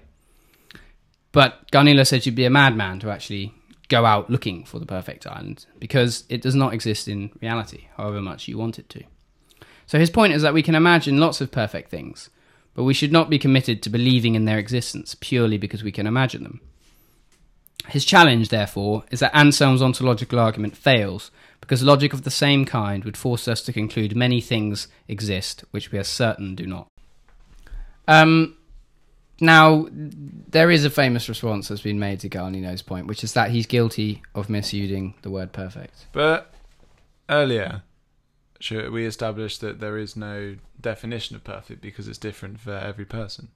But 1.32 1.70
Gaunilo 1.70 2.06
said 2.06 2.24
you'd 2.24 2.34
be 2.34 2.44
a 2.44 2.50
madman 2.50 3.00
to 3.00 3.10
actually 3.10 3.52
go 3.88 4.06
out 4.06 4.30
looking 4.30 4.64
for 4.64 4.78
the 4.78 4.86
perfect 4.86 5.26
island 5.26 5.66
because 5.78 6.24
it 6.28 6.40
does 6.40 6.54
not 6.54 6.72
exist 6.72 7.08
in 7.08 7.30
reality, 7.40 7.88
however 7.96 8.20
much 8.20 8.48
you 8.48 8.56
want 8.56 8.78
it 8.78 8.88
to. 8.90 9.02
So 9.86 9.98
his 9.98 10.10
point 10.10 10.32
is 10.32 10.42
that 10.42 10.54
we 10.54 10.62
can 10.62 10.74
imagine 10.74 11.18
lots 11.18 11.40
of 11.40 11.50
perfect 11.50 11.90
things, 11.90 12.30
but 12.74 12.84
we 12.84 12.94
should 12.94 13.12
not 13.12 13.30
be 13.30 13.38
committed 13.38 13.82
to 13.82 13.90
believing 13.90 14.34
in 14.34 14.44
their 14.44 14.58
existence 14.58 15.14
purely 15.20 15.58
because 15.58 15.82
we 15.82 15.92
can 15.92 16.06
imagine 16.06 16.42
them. 16.42 16.60
His 17.88 18.04
challenge, 18.04 18.48
therefore, 18.48 19.04
is 19.10 19.20
that 19.20 19.34
Anselm's 19.34 19.82
ontological 19.82 20.38
argument 20.38 20.76
fails 20.76 21.30
because 21.60 21.82
logic 21.82 22.12
of 22.12 22.22
the 22.22 22.30
same 22.30 22.64
kind 22.64 23.04
would 23.04 23.16
force 23.16 23.46
us 23.48 23.62
to 23.62 23.72
conclude 23.72 24.16
many 24.16 24.40
things 24.40 24.88
exist 25.08 25.64
which 25.70 25.92
we 25.92 25.98
are 25.98 26.04
certain 26.04 26.54
do 26.54 26.66
not. 26.66 26.88
Um, 28.06 28.56
now, 29.40 29.86
there 29.90 30.70
is 30.70 30.84
a 30.84 30.90
famous 30.90 31.28
response 31.28 31.68
that's 31.68 31.80
been 31.80 31.98
made 31.98 32.20
to 32.20 32.28
Gaunilo's 32.28 32.82
point, 32.82 33.06
which 33.06 33.24
is 33.24 33.32
that 33.32 33.50
he's 33.50 33.66
guilty 33.66 34.22
of 34.34 34.48
misusing 34.48 35.14
the 35.22 35.30
word 35.30 35.52
perfect. 35.52 36.06
But 36.12 36.52
earlier, 37.28 37.82
should 38.60 38.92
we 38.92 39.06
established 39.06 39.60
that 39.60 39.80
there 39.80 39.98
is 39.98 40.16
no 40.16 40.56
definition 40.84 41.34
of 41.34 41.42
perfect 41.42 41.80
because 41.80 42.06
it's 42.06 42.18
different 42.18 42.60
for 42.60 42.72
every 42.72 43.04
person. 43.04 43.48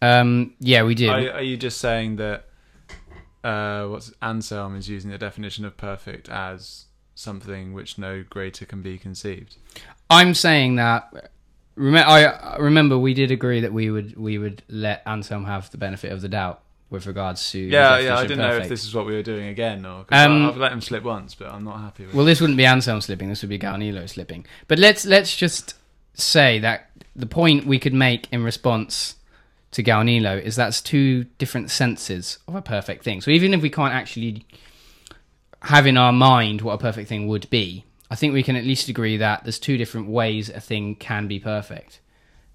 Um, 0.00 0.54
yeah, 0.60 0.84
we 0.84 0.94
do. 0.94 1.10
Are, 1.10 1.32
are 1.32 1.42
you 1.42 1.56
just 1.56 1.78
saying 1.78 2.16
that 2.16 2.44
uh, 3.42 3.86
what's 3.86 4.12
Anselm 4.22 4.76
is 4.76 4.88
using 4.88 5.10
the 5.10 5.18
definition 5.18 5.64
of 5.64 5.76
perfect 5.76 6.28
as 6.28 6.84
something 7.14 7.72
which 7.72 7.98
no 7.98 8.22
greater 8.28 8.66
can 8.66 8.82
be 8.82 8.98
conceived? 8.98 9.56
I'm 10.10 10.34
saying 10.34 10.76
that. 10.76 11.30
Rem- 11.76 11.96
I 12.06 12.56
remember 12.58 12.96
we 12.96 13.14
did 13.14 13.32
agree 13.32 13.60
that 13.60 13.72
we 13.72 13.90
would 13.90 14.16
we 14.16 14.38
would 14.38 14.62
let 14.68 15.02
Anselm 15.06 15.44
have 15.46 15.70
the 15.70 15.78
benefit 15.78 16.12
of 16.12 16.20
the 16.20 16.28
doubt 16.28 16.60
with 16.90 17.06
regards 17.06 17.50
to. 17.50 17.58
Yeah, 17.58 17.98
yeah. 17.98 18.16
I 18.16 18.22
didn't 18.22 18.38
know 18.38 18.56
if 18.56 18.68
this 18.68 18.84
is 18.84 18.94
what 18.94 19.06
we 19.06 19.14
were 19.14 19.22
doing 19.22 19.48
again 19.48 19.84
or. 19.84 20.04
Um, 20.10 20.46
I've 20.46 20.56
let 20.56 20.72
him 20.72 20.80
slip 20.80 21.02
once, 21.02 21.34
but 21.34 21.48
I'm 21.50 21.64
not 21.64 21.80
happy 21.80 22.06
with. 22.06 22.14
Well, 22.14 22.26
this 22.26 22.40
wouldn't 22.40 22.58
be 22.58 22.66
Anselm 22.66 23.00
slipping. 23.00 23.28
This 23.28 23.42
would 23.42 23.48
be 23.48 23.58
Gaunilo 23.58 24.08
slipping. 24.08 24.46
But 24.68 24.78
let's 24.78 25.04
let's 25.04 25.34
just 25.34 25.74
say 26.14 26.58
that 26.60 26.90
the 27.14 27.26
point 27.26 27.66
we 27.66 27.78
could 27.78 27.94
make 27.94 28.28
in 28.32 28.42
response 28.42 29.16
to 29.72 29.82
Gaunilo 29.82 30.40
is 30.40 30.56
that's 30.56 30.80
two 30.80 31.24
different 31.38 31.70
senses 31.70 32.38
of 32.46 32.54
a 32.54 32.62
perfect 32.62 33.04
thing. 33.04 33.20
So 33.20 33.30
even 33.30 33.52
if 33.54 33.62
we 33.62 33.70
can't 33.70 33.94
actually 33.94 34.46
have 35.62 35.86
in 35.86 35.96
our 35.96 36.12
mind 36.12 36.60
what 36.60 36.74
a 36.74 36.78
perfect 36.78 37.08
thing 37.08 37.26
would 37.26 37.48
be, 37.50 37.84
I 38.10 38.14
think 38.16 38.32
we 38.32 38.42
can 38.42 38.56
at 38.56 38.64
least 38.64 38.88
agree 38.88 39.16
that 39.16 39.44
there's 39.44 39.58
two 39.58 39.76
different 39.76 40.08
ways 40.08 40.48
a 40.48 40.60
thing 40.60 40.94
can 40.94 41.26
be 41.26 41.40
perfect. 41.40 42.00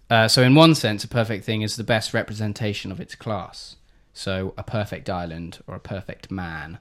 Uh, 0.10 0.28
so 0.28 0.42
in 0.42 0.56
one 0.56 0.76
sense, 0.76 1.04
a 1.04 1.08
perfect 1.08 1.46
thing 1.46 1.62
is 1.62 1.76
the 1.76 1.84
best 1.84 2.14
representation 2.14 2.92
of 2.92 3.00
its 3.00 3.16
class. 3.16 3.76
So 4.14 4.54
a 4.58 4.64
perfect 4.64 5.10
island 5.10 5.60
or 5.68 5.76
a 5.76 5.80
perfect 5.80 6.32
man 6.32 6.80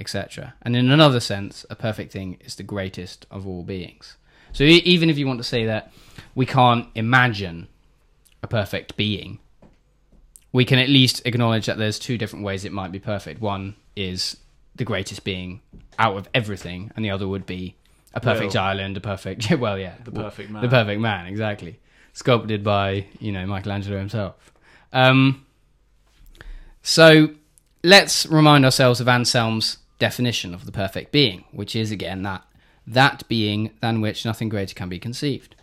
etc. 0.00 0.54
And 0.62 0.74
in 0.74 0.90
another 0.90 1.20
sense, 1.20 1.66
a 1.70 1.76
perfect 1.76 2.10
thing 2.10 2.38
is 2.40 2.56
the 2.56 2.62
greatest 2.62 3.26
of 3.30 3.46
all 3.46 3.62
beings. 3.62 4.16
So 4.52 4.64
even 4.64 5.10
if 5.10 5.18
you 5.18 5.26
want 5.26 5.38
to 5.38 5.44
say 5.44 5.66
that 5.66 5.92
we 6.34 6.46
can't 6.46 6.86
imagine 6.94 7.68
a 8.42 8.46
perfect 8.46 8.96
being, 8.96 9.38
we 10.52 10.64
can 10.64 10.78
at 10.78 10.88
least 10.88 11.22
acknowledge 11.24 11.66
that 11.66 11.78
there's 11.78 11.98
two 11.98 12.18
different 12.18 12.44
ways 12.44 12.64
it 12.64 12.72
might 12.72 12.92
be 12.92 12.98
perfect. 12.98 13.40
One 13.40 13.76
is 13.94 14.36
the 14.74 14.84
greatest 14.84 15.24
being 15.24 15.60
out 15.98 16.16
of 16.16 16.28
everything, 16.34 16.90
and 16.96 17.04
the 17.04 17.10
other 17.10 17.28
would 17.28 17.46
be 17.46 17.76
a 18.14 18.20
perfect 18.20 18.54
Will. 18.54 18.62
island, 18.62 18.96
a 18.96 19.00
perfect 19.00 19.50
well, 19.58 19.78
yeah, 19.78 19.94
the 20.04 20.10
perfect 20.10 20.50
man. 20.50 20.62
the 20.62 20.68
perfect 20.68 21.00
man, 21.00 21.26
exactly. 21.26 21.78
Sculpted 22.12 22.64
by, 22.64 23.06
you 23.20 23.30
know, 23.30 23.46
Michelangelo 23.46 23.98
himself. 23.98 24.52
Um, 24.92 25.46
so 26.82 27.30
let's 27.84 28.26
remind 28.26 28.64
ourselves 28.64 29.00
of 29.00 29.08
Anselm's 29.08 29.78
definition 29.98 30.54
of 30.54 30.66
the 30.66 30.72
perfect 30.72 31.12
being, 31.12 31.44
which 31.52 31.76
is 31.76 31.92
again 31.92 32.22
that 32.22 32.42
that 32.86 33.26
being 33.28 33.70
than 33.80 34.00
which 34.00 34.24
nothing 34.24 34.48
greater 34.48 34.74
can 34.74 34.88
be 34.88 34.98
conceived. 34.98 35.54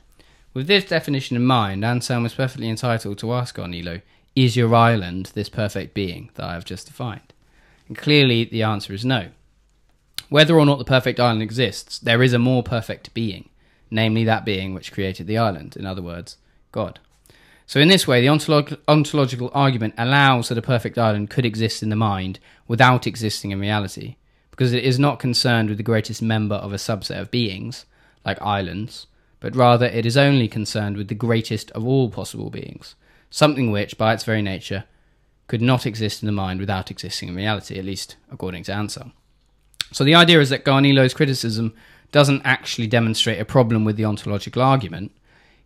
With 0.57 0.65
this 0.65 0.85
definition 0.85 1.37
in 1.37 1.45
mind, 1.45 1.85
Anselm 1.85 2.25
is 2.25 2.33
perfectly 2.33 2.67
entitled 2.67 3.19
to 3.19 3.31
ask 3.31 3.55
Gaunilo, 3.55 4.01
is 4.35 4.57
your 4.57 4.73
island 4.73 5.27
this 5.35 5.49
perfect 5.49 5.93
being 5.93 6.31
that 6.33 6.45
I 6.45 6.53
have 6.53 6.65
just 6.65 6.87
defined? 6.87 7.31
And 7.87 7.95
clearly 7.95 8.43
the 8.43 8.63
answer 8.63 8.91
is 8.91 9.05
no. 9.05 9.27
Whether 10.29 10.57
or 10.57 10.65
not 10.65 10.79
the 10.79 10.83
perfect 10.83 11.19
island 11.19 11.43
exists, 11.43 11.99
there 11.99 12.23
is 12.23 12.33
a 12.33 12.39
more 12.39 12.63
perfect 12.63 13.13
being, 13.13 13.49
namely 13.91 14.23
that 14.23 14.45
being 14.45 14.73
which 14.73 14.91
created 14.91 15.27
the 15.27 15.37
island, 15.37 15.77
in 15.77 15.85
other 15.85 16.01
words, 16.01 16.37
God. 16.71 16.99
So, 17.67 17.79
in 17.79 17.87
this 17.87 18.07
way, 18.07 18.21
the 18.21 18.33
ontolog- 18.33 18.79
ontological 18.87 19.51
argument 19.53 19.93
allows 19.95 20.49
that 20.49 20.57
a 20.57 20.63
perfect 20.63 20.97
island 20.97 21.29
could 21.29 21.45
exist 21.45 21.83
in 21.83 21.89
the 21.89 21.95
mind 21.95 22.39
without 22.67 23.05
existing 23.05 23.51
in 23.51 23.59
reality, 23.59 24.15
because 24.49 24.73
it 24.73 24.83
is 24.83 24.97
not 24.97 25.19
concerned 25.19 25.69
with 25.69 25.77
the 25.77 25.83
greatest 25.83 26.23
member 26.23 26.55
of 26.55 26.73
a 26.73 26.77
subset 26.77 27.21
of 27.21 27.29
beings, 27.29 27.85
like 28.25 28.41
islands, 28.41 29.05
but 29.39 29.55
rather 29.55 29.85
it 29.85 30.05
is 30.05 30.17
only 30.17 30.47
concerned 30.47 30.97
with 30.97 31.07
the 31.07 31.15
greatest 31.15 31.71
of 31.71 31.85
all 31.85 32.09
possible 32.09 32.49
beings, 32.49 32.95
something 33.29 33.71
which, 33.71 33.97
by 33.97 34.13
its 34.13 34.23
very 34.23 34.41
nature, 34.41 34.85
could 35.47 35.61
not 35.61 35.85
exist 35.85 36.21
in 36.21 36.25
the 36.27 36.31
mind 36.31 36.59
without 36.59 36.91
existing 36.91 37.29
in 37.29 37.35
reality, 37.35 37.77
at 37.77 37.85
least 37.85 38.17
according 38.31 38.63
to 38.63 38.73
Anselm. 38.73 39.13
So 39.91 40.03
the 40.03 40.15
idea 40.15 40.39
is 40.41 40.49
that 40.49 40.65
Gaunilo's 40.65 41.13
criticism 41.13 41.73
doesn't 42.11 42.41
actually 42.43 42.87
demonstrate 42.87 43.39
a 43.39 43.45
problem 43.45 43.85
with 43.85 43.95
the 43.95 44.05
ontological 44.05 44.61
argument. 44.61 45.11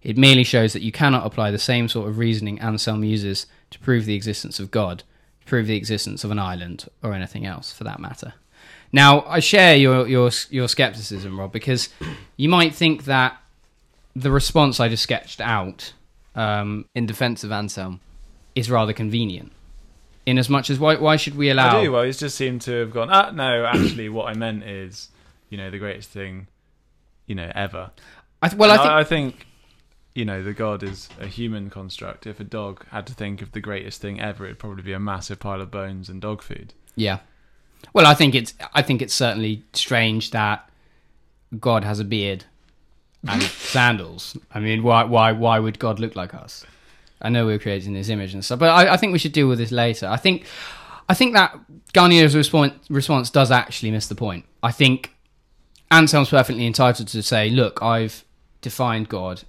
It 0.01 0.17
merely 0.17 0.43
shows 0.43 0.73
that 0.73 0.81
you 0.81 0.91
cannot 0.91 1.25
apply 1.25 1.51
the 1.51 1.59
same 1.59 1.87
sort 1.87 2.09
of 2.09 2.17
reasoning 2.17 2.59
Anselm 2.59 3.03
uses 3.03 3.47
to 3.71 3.79
prove 3.79 4.05
the 4.05 4.15
existence 4.15 4.59
of 4.59 4.71
God, 4.71 5.03
to 5.39 5.45
prove 5.45 5.67
the 5.67 5.75
existence 5.75 6.23
of 6.23 6.31
an 6.31 6.39
island, 6.39 6.87
or 7.03 7.13
anything 7.13 7.45
else 7.45 7.71
for 7.71 7.83
that 7.83 7.99
matter. 7.99 8.33
Now, 8.91 9.21
I 9.21 9.39
share 9.39 9.75
your 9.75 10.07
your 10.07 10.31
your 10.49 10.67
skepticism, 10.67 11.39
Rob, 11.39 11.51
because 11.51 11.89
you 12.35 12.49
might 12.49 12.75
think 12.75 13.05
that 13.05 13.37
the 14.15 14.31
response 14.31 14.79
I 14.79 14.89
just 14.89 15.03
sketched 15.03 15.39
out 15.41 15.93
um, 16.35 16.85
in 16.95 17.05
defense 17.05 17.43
of 17.43 17.51
Anselm. 17.51 17.99
is 18.55 18.69
rather 18.69 18.93
convenient. 18.93 19.51
In 20.25 20.37
as 20.37 20.49
much 20.49 20.69
as 20.69 20.77
why 20.79 20.95
why 20.97 21.15
should 21.15 21.35
we 21.35 21.49
allow? 21.49 21.79
I 21.79 21.83
do. 21.83 21.91
Well, 21.91 22.03
he's 22.03 22.19
just 22.19 22.35
seemed 22.35 22.61
to 22.61 22.71
have 22.81 22.91
gone. 22.91 23.09
Ah, 23.11 23.31
no. 23.31 23.65
Actually, 23.65 24.09
what 24.09 24.27
I 24.27 24.33
meant 24.33 24.63
is, 24.63 25.09
you 25.49 25.57
know, 25.57 25.71
the 25.71 25.79
greatest 25.79 26.09
thing, 26.09 26.47
you 27.25 27.33
know, 27.35 27.51
ever. 27.55 27.91
I 28.41 28.47
th- 28.49 28.57
well, 28.59 28.69
I 28.69 28.75
And 28.75 28.81
think 28.83 28.91
I 28.93 29.03
think, 29.03 29.47
you 30.13 30.25
know, 30.25 30.43
the 30.43 30.53
god 30.53 30.83
is 30.83 31.09
a 31.19 31.25
human 31.27 31.69
construct. 31.71 32.27
If 32.27 32.39
a 32.39 32.43
dog 32.43 32.85
had 32.91 33.07
to 33.07 33.13
think 33.15 33.41
of 33.41 33.51
the 33.53 33.61
greatest 33.61 33.99
thing 34.01 34.21
ever, 34.21 34.45
it'd 34.45 34.59
probably 34.59 34.83
be 34.83 34.93
a 34.93 34.99
massive 34.99 35.39
pile 35.39 35.59
of 35.61 35.71
bones 35.71 36.07
and 36.09 36.21
dog 36.21 36.41
food. 36.43 36.73
yeah. 36.95 37.19
Well, 37.93 38.05
I 38.05 38.13
think 38.13 38.35
it's 38.35 38.53
I 38.75 38.83
think 38.83 39.01
it's 39.01 39.13
certainly 39.15 39.63
strange 39.73 40.29
that 40.31 40.69
God 41.59 41.83
has 41.83 41.99
a 41.99 42.03
beard 42.05 42.45
and 43.27 43.41
sandals. 43.73 44.37
I 44.53 44.59
mean, 44.59 44.83
why 44.83 45.03
why 45.03 45.31
why 45.31 45.59
would 45.59 45.79
God 45.79 45.99
look 45.99 46.15
like 46.15 46.33
us? 46.33 46.65
I 47.21 47.29
know 47.29 47.45
we 47.45 47.53
are 47.53 47.59
creating 47.59 47.93
this 47.93 48.09
image 48.09 48.33
and 48.33 48.43
stuff, 48.43 48.59
but 48.59 48.69
I, 48.69 48.93
I 48.93 48.97
think 48.97 49.13
we 49.13 49.19
should 49.19 49.33
deal 49.33 49.47
with 49.47 49.59
this 49.59 49.71
later. 49.71 50.07
I 50.07 50.17
think 50.17 50.45
I 51.07 51.13
think 51.13 51.33
that 51.33 51.57
Gaunilo's 51.93 52.35
response 52.35 52.73
response 52.89 53.29
does 53.29 53.51
actually 53.51 53.91
miss 53.91 54.07
the 54.07 54.15
point. 54.15 54.45
I 54.63 54.71
think 54.71 55.13
Anselm's 55.91 56.29
perfectly 56.29 56.65
entitled 56.65 57.07
to 57.09 57.23
say, 57.23 57.49
"Look, 57.49 57.81
I've 57.81 58.23
defined 58.61 59.09
God 59.09 59.43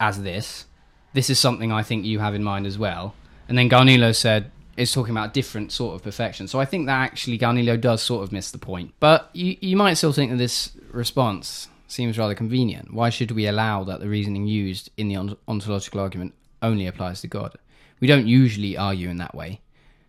as 0.00 0.22
this. 0.22 0.66
This 1.12 1.30
is 1.30 1.38
something 1.38 1.72
I 1.72 1.82
think 1.82 2.04
you 2.04 2.18
have 2.18 2.34
in 2.34 2.42
mind 2.42 2.66
as 2.66 2.78
well." 2.78 3.14
And 3.48 3.56
then 3.56 3.70
Gaunilo 3.70 4.14
said, 4.14 4.50
is 4.78 4.92
talking 4.92 5.10
about 5.10 5.34
different 5.34 5.72
sort 5.72 5.96
of 5.96 6.02
perfection. 6.02 6.46
So 6.46 6.60
I 6.60 6.64
think 6.64 6.86
that 6.86 7.00
actually 7.00 7.38
Gaunilo 7.38 7.78
does 7.80 8.00
sort 8.00 8.22
of 8.22 8.30
miss 8.30 8.50
the 8.50 8.58
point. 8.58 8.94
But 9.00 9.28
you, 9.32 9.56
you 9.60 9.76
might 9.76 9.94
still 9.94 10.12
think 10.12 10.30
that 10.30 10.36
this 10.36 10.70
response 10.92 11.68
seems 11.88 12.18
rather 12.18 12.34
convenient. 12.34 12.94
Why 12.94 13.10
should 13.10 13.32
we 13.32 13.46
allow 13.46 13.82
that 13.84 13.98
the 14.00 14.08
reasoning 14.08 14.46
used 14.46 14.90
in 14.96 15.08
the 15.08 15.16
ontological 15.48 16.00
argument 16.00 16.34
only 16.62 16.86
applies 16.86 17.20
to 17.22 17.26
God? 17.26 17.56
We 17.98 18.06
don't 18.06 18.28
usually 18.28 18.76
argue 18.76 19.08
in 19.08 19.16
that 19.16 19.34
way. 19.34 19.60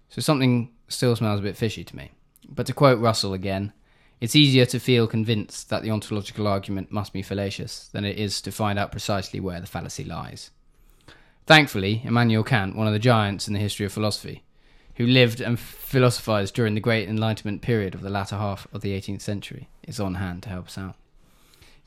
So 0.09 0.21
something 0.21 0.69
still 0.87 1.15
smells 1.15 1.39
a 1.39 1.43
bit 1.43 1.57
fishy 1.57 1.83
to 1.83 1.95
me. 1.95 2.11
But 2.47 2.65
to 2.67 2.73
quote 2.73 2.99
Russell 2.99 3.33
again, 3.33 3.73
it's 4.19 4.35
easier 4.35 4.65
to 4.65 4.79
feel 4.79 5.07
convinced 5.07 5.69
that 5.69 5.81
the 5.81 5.91
ontological 5.91 6.47
argument 6.47 6.91
must 6.91 7.13
be 7.13 7.21
fallacious 7.21 7.87
than 7.87 8.03
it 8.03 8.17
is 8.17 8.41
to 8.41 8.51
find 8.51 8.77
out 8.77 8.91
precisely 8.91 9.39
where 9.39 9.61
the 9.61 9.67
fallacy 9.67 10.03
lies. 10.03 10.51
Thankfully, 11.45 12.01
Immanuel 12.03 12.43
Kant, 12.43 12.75
one 12.75 12.85
of 12.85 12.93
the 12.93 12.99
giants 12.99 13.47
in 13.47 13.53
the 13.53 13.59
history 13.59 13.85
of 13.85 13.93
philosophy, 13.93 14.43
who 14.95 15.07
lived 15.07 15.39
and 15.39 15.57
philosophized 15.57 16.53
during 16.53 16.73
the 16.73 16.81
great 16.81 17.07
Enlightenment 17.07 17.61
period 17.61 17.95
of 17.95 18.01
the 18.01 18.09
latter 18.09 18.35
half 18.35 18.67
of 18.73 18.81
the 18.81 18.99
18th 18.99 19.21
century, 19.21 19.69
is 19.87 19.99
on 19.99 20.15
hand 20.15 20.43
to 20.43 20.49
help 20.49 20.67
us 20.67 20.77
out. 20.77 20.95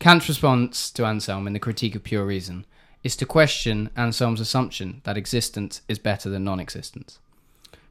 Kant's 0.02 0.28
response 0.28 0.90
to 0.90 1.06
Anselm 1.06 1.46
in 1.46 1.52
the 1.52 1.60
Critique 1.60 1.94
of 1.94 2.02
Pure 2.02 2.26
Reason 2.26 2.66
is 3.04 3.14
to 3.14 3.24
question 3.24 3.88
Anselm's 3.96 4.40
assumption 4.40 5.00
that 5.04 5.16
existence 5.16 5.80
is 5.86 6.00
better 6.00 6.28
than 6.28 6.42
non 6.42 6.58
existence. 6.58 7.20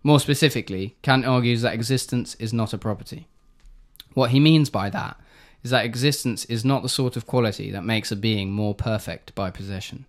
More 0.03 0.19
specifically, 0.19 0.97
Kant 1.03 1.25
argues 1.25 1.61
that 1.61 1.73
existence 1.73 2.35
is 2.35 2.51
not 2.51 2.73
a 2.73 2.77
property. 2.77 3.29
What 4.13 4.31
he 4.31 4.41
means 4.41 4.69
by 4.69 4.89
that 4.89 5.21
is 5.63 5.71
that 5.71 5.85
existence 5.85 6.43
is 6.43 6.65
not 6.65 6.83
the 6.83 6.89
sort 6.89 7.15
of 7.15 7.27
quality 7.27 7.71
that 7.71 7.85
makes 7.85 8.11
a 8.11 8.17
being 8.17 8.51
more 8.51 8.75
perfect 8.75 9.33
by 9.33 9.49
possession. 9.49 10.05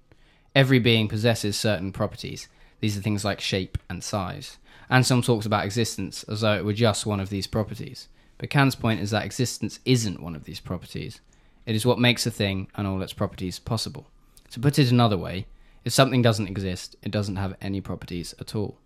Every 0.57 0.81
being 0.81 1.07
possesses 1.07 1.57
certain 1.57 1.93
properties. 1.93 2.49
These 2.81 2.99
are 2.99 3.01
things 3.01 3.25
like 3.25 3.41
shape 3.41 3.79
and 3.89 4.03
size. 4.03 4.59
Anselm 4.91 5.23
talks 5.23 5.47
about 5.47 5.65
existence 5.65 6.25
as 6.25 6.41
though 6.41 6.57
it 6.57 6.65
were 6.65 6.73
just 6.73 7.07
one 7.07 7.21
of 7.21 7.31
these 7.31 7.47
properties. 7.47 8.09
But 8.39 8.51
Kant's 8.51 8.75
point 8.75 9.01
is 9.01 9.13
that 9.13 9.25
existence 9.25 9.79
isn't 9.85 10.21
one 10.21 10.35
of 10.35 10.47
these 10.47 10.59
properties. 10.59 11.21
It 11.67 11.75
is 11.75 11.87
what 11.87 11.99
makes 11.99 12.27
a 12.27 12.31
thing 12.31 12.69
and 12.75 12.87
all 12.87 13.03
its 13.03 13.13
properties 13.13 13.59
possible. 13.59 14.09
To 14.51 14.61
put 14.61 14.79
it 14.79 14.91
another 14.91 15.17
way, 15.17 15.47
if 15.85 15.93
something 15.93 16.23
doesn't 16.23 16.49
exist, 16.49 16.97
it 17.03 17.11
doesn't 17.11 17.37
have 17.37 17.57
any 17.61 17.81
properties 17.81 18.35
at 18.41 18.55
all. 18.55 18.79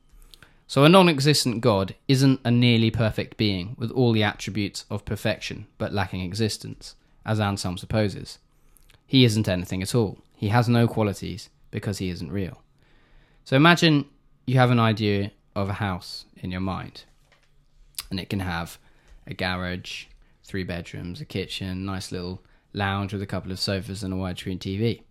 So 0.66 0.84
a 0.84 0.88
non 0.88 1.08
existent 1.08 1.60
God 1.60 1.94
isn't 2.08 2.40
a 2.44 2.50
nearly 2.50 2.90
perfect 2.90 3.36
being 3.36 3.76
with 3.78 3.90
all 3.92 4.12
the 4.12 4.24
attributes 4.24 4.84
of 4.90 5.04
perfection 5.04 5.66
but 5.78 5.92
lacking 5.92 6.22
existence, 6.22 6.96
as 7.24 7.38
Anselm 7.38 7.78
supposes. 7.78 8.38
He 9.06 9.24
isn't 9.24 9.48
anything 9.48 9.82
at 9.82 9.94
all. 9.94 10.18
He 10.34 10.48
has 10.48 10.68
no 10.68 10.88
qualities 10.88 11.50
because 11.70 11.98
he 11.98 12.10
isn't 12.10 12.32
real. 12.32 12.62
So 13.44 13.54
imagine 13.54 14.06
you 14.46 14.58
have 14.58 14.72
an 14.72 14.80
idea 14.80 15.30
of 15.54 15.68
a 15.68 15.74
house 15.74 16.24
in 16.36 16.50
your 16.50 16.60
mind, 16.60 17.04
and 18.10 18.18
it 18.18 18.28
can 18.28 18.40
have 18.40 18.78
a 19.26 19.34
garage, 19.34 20.06
three 20.42 20.64
bedrooms, 20.64 21.20
a 21.20 21.24
kitchen, 21.24 21.84
nice 21.84 22.10
little 22.10 22.42
lounge 22.76 23.12
with 23.12 23.22
a 23.22 23.26
couple 23.26 23.50
of 23.50 23.58
sofas 23.58 24.02
and 24.02 24.14
a 24.14 24.16
widescreen 24.16 24.58
TV. 24.58 25.02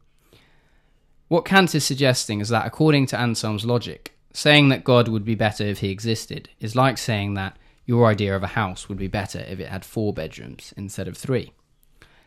What 1.27 1.43
Kant 1.45 1.75
is 1.75 1.83
suggesting 1.83 2.39
is 2.39 2.49
that, 2.49 2.67
according 2.67 3.07
to 3.07 3.19
Anselm's 3.19 3.65
logic, 3.65 4.15
Saying 4.35 4.67
that 4.67 4.83
God 4.83 5.07
would 5.07 5.23
be 5.23 5.33
better 5.33 5.63
if 5.63 5.79
he 5.79 5.91
existed 5.91 6.49
is 6.59 6.75
like 6.75 6.97
saying 6.97 7.35
that 7.35 7.57
your 7.85 8.05
idea 8.05 8.35
of 8.35 8.43
a 8.43 8.47
house 8.47 8.89
would 8.89 8.97
be 8.97 9.07
better 9.07 9.39
if 9.47 9.61
it 9.61 9.69
had 9.69 9.85
four 9.85 10.11
bedrooms 10.11 10.73
instead 10.75 11.07
of 11.07 11.15
three. 11.15 11.53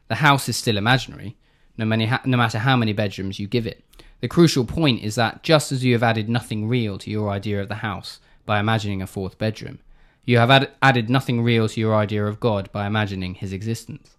The 0.07 0.15
house 0.15 0.49
is 0.49 0.57
still 0.57 0.79
imaginary, 0.79 1.37
no, 1.77 1.85
no 1.85 2.37
matter 2.39 2.61
how 2.61 2.79
many 2.79 2.95
bedrooms 2.95 3.39
you 3.39 3.47
give 3.47 3.67
it. 3.67 3.85
The 4.23 4.27
crucial 4.29 4.65
point 4.65 5.03
is 5.03 5.17
that 5.17 5.43
just 5.43 5.71
as 5.71 5.85
you 5.85 5.93
have 5.93 6.03
added 6.03 6.31
nothing 6.31 6.67
real 6.67 6.97
to 6.97 7.11
your 7.11 7.29
idea 7.29 7.61
of 7.61 7.69
the 7.69 7.85
house 7.85 8.21
by 8.47 8.59
imagining 8.59 9.03
a 9.03 9.07
fourth 9.07 9.37
bedroom, 9.37 9.79
you 10.25 10.39
have 10.39 10.51
ad- 10.51 10.71
added 10.81 11.11
nothing 11.11 11.43
real 11.43 11.69
to 11.69 11.79
your 11.79 11.95
idea 11.95 12.25
of 12.25 12.41
God 12.41 12.73
by 12.73 12.87
imagining 12.87 13.35
his 13.35 13.53
existence. 13.53 14.17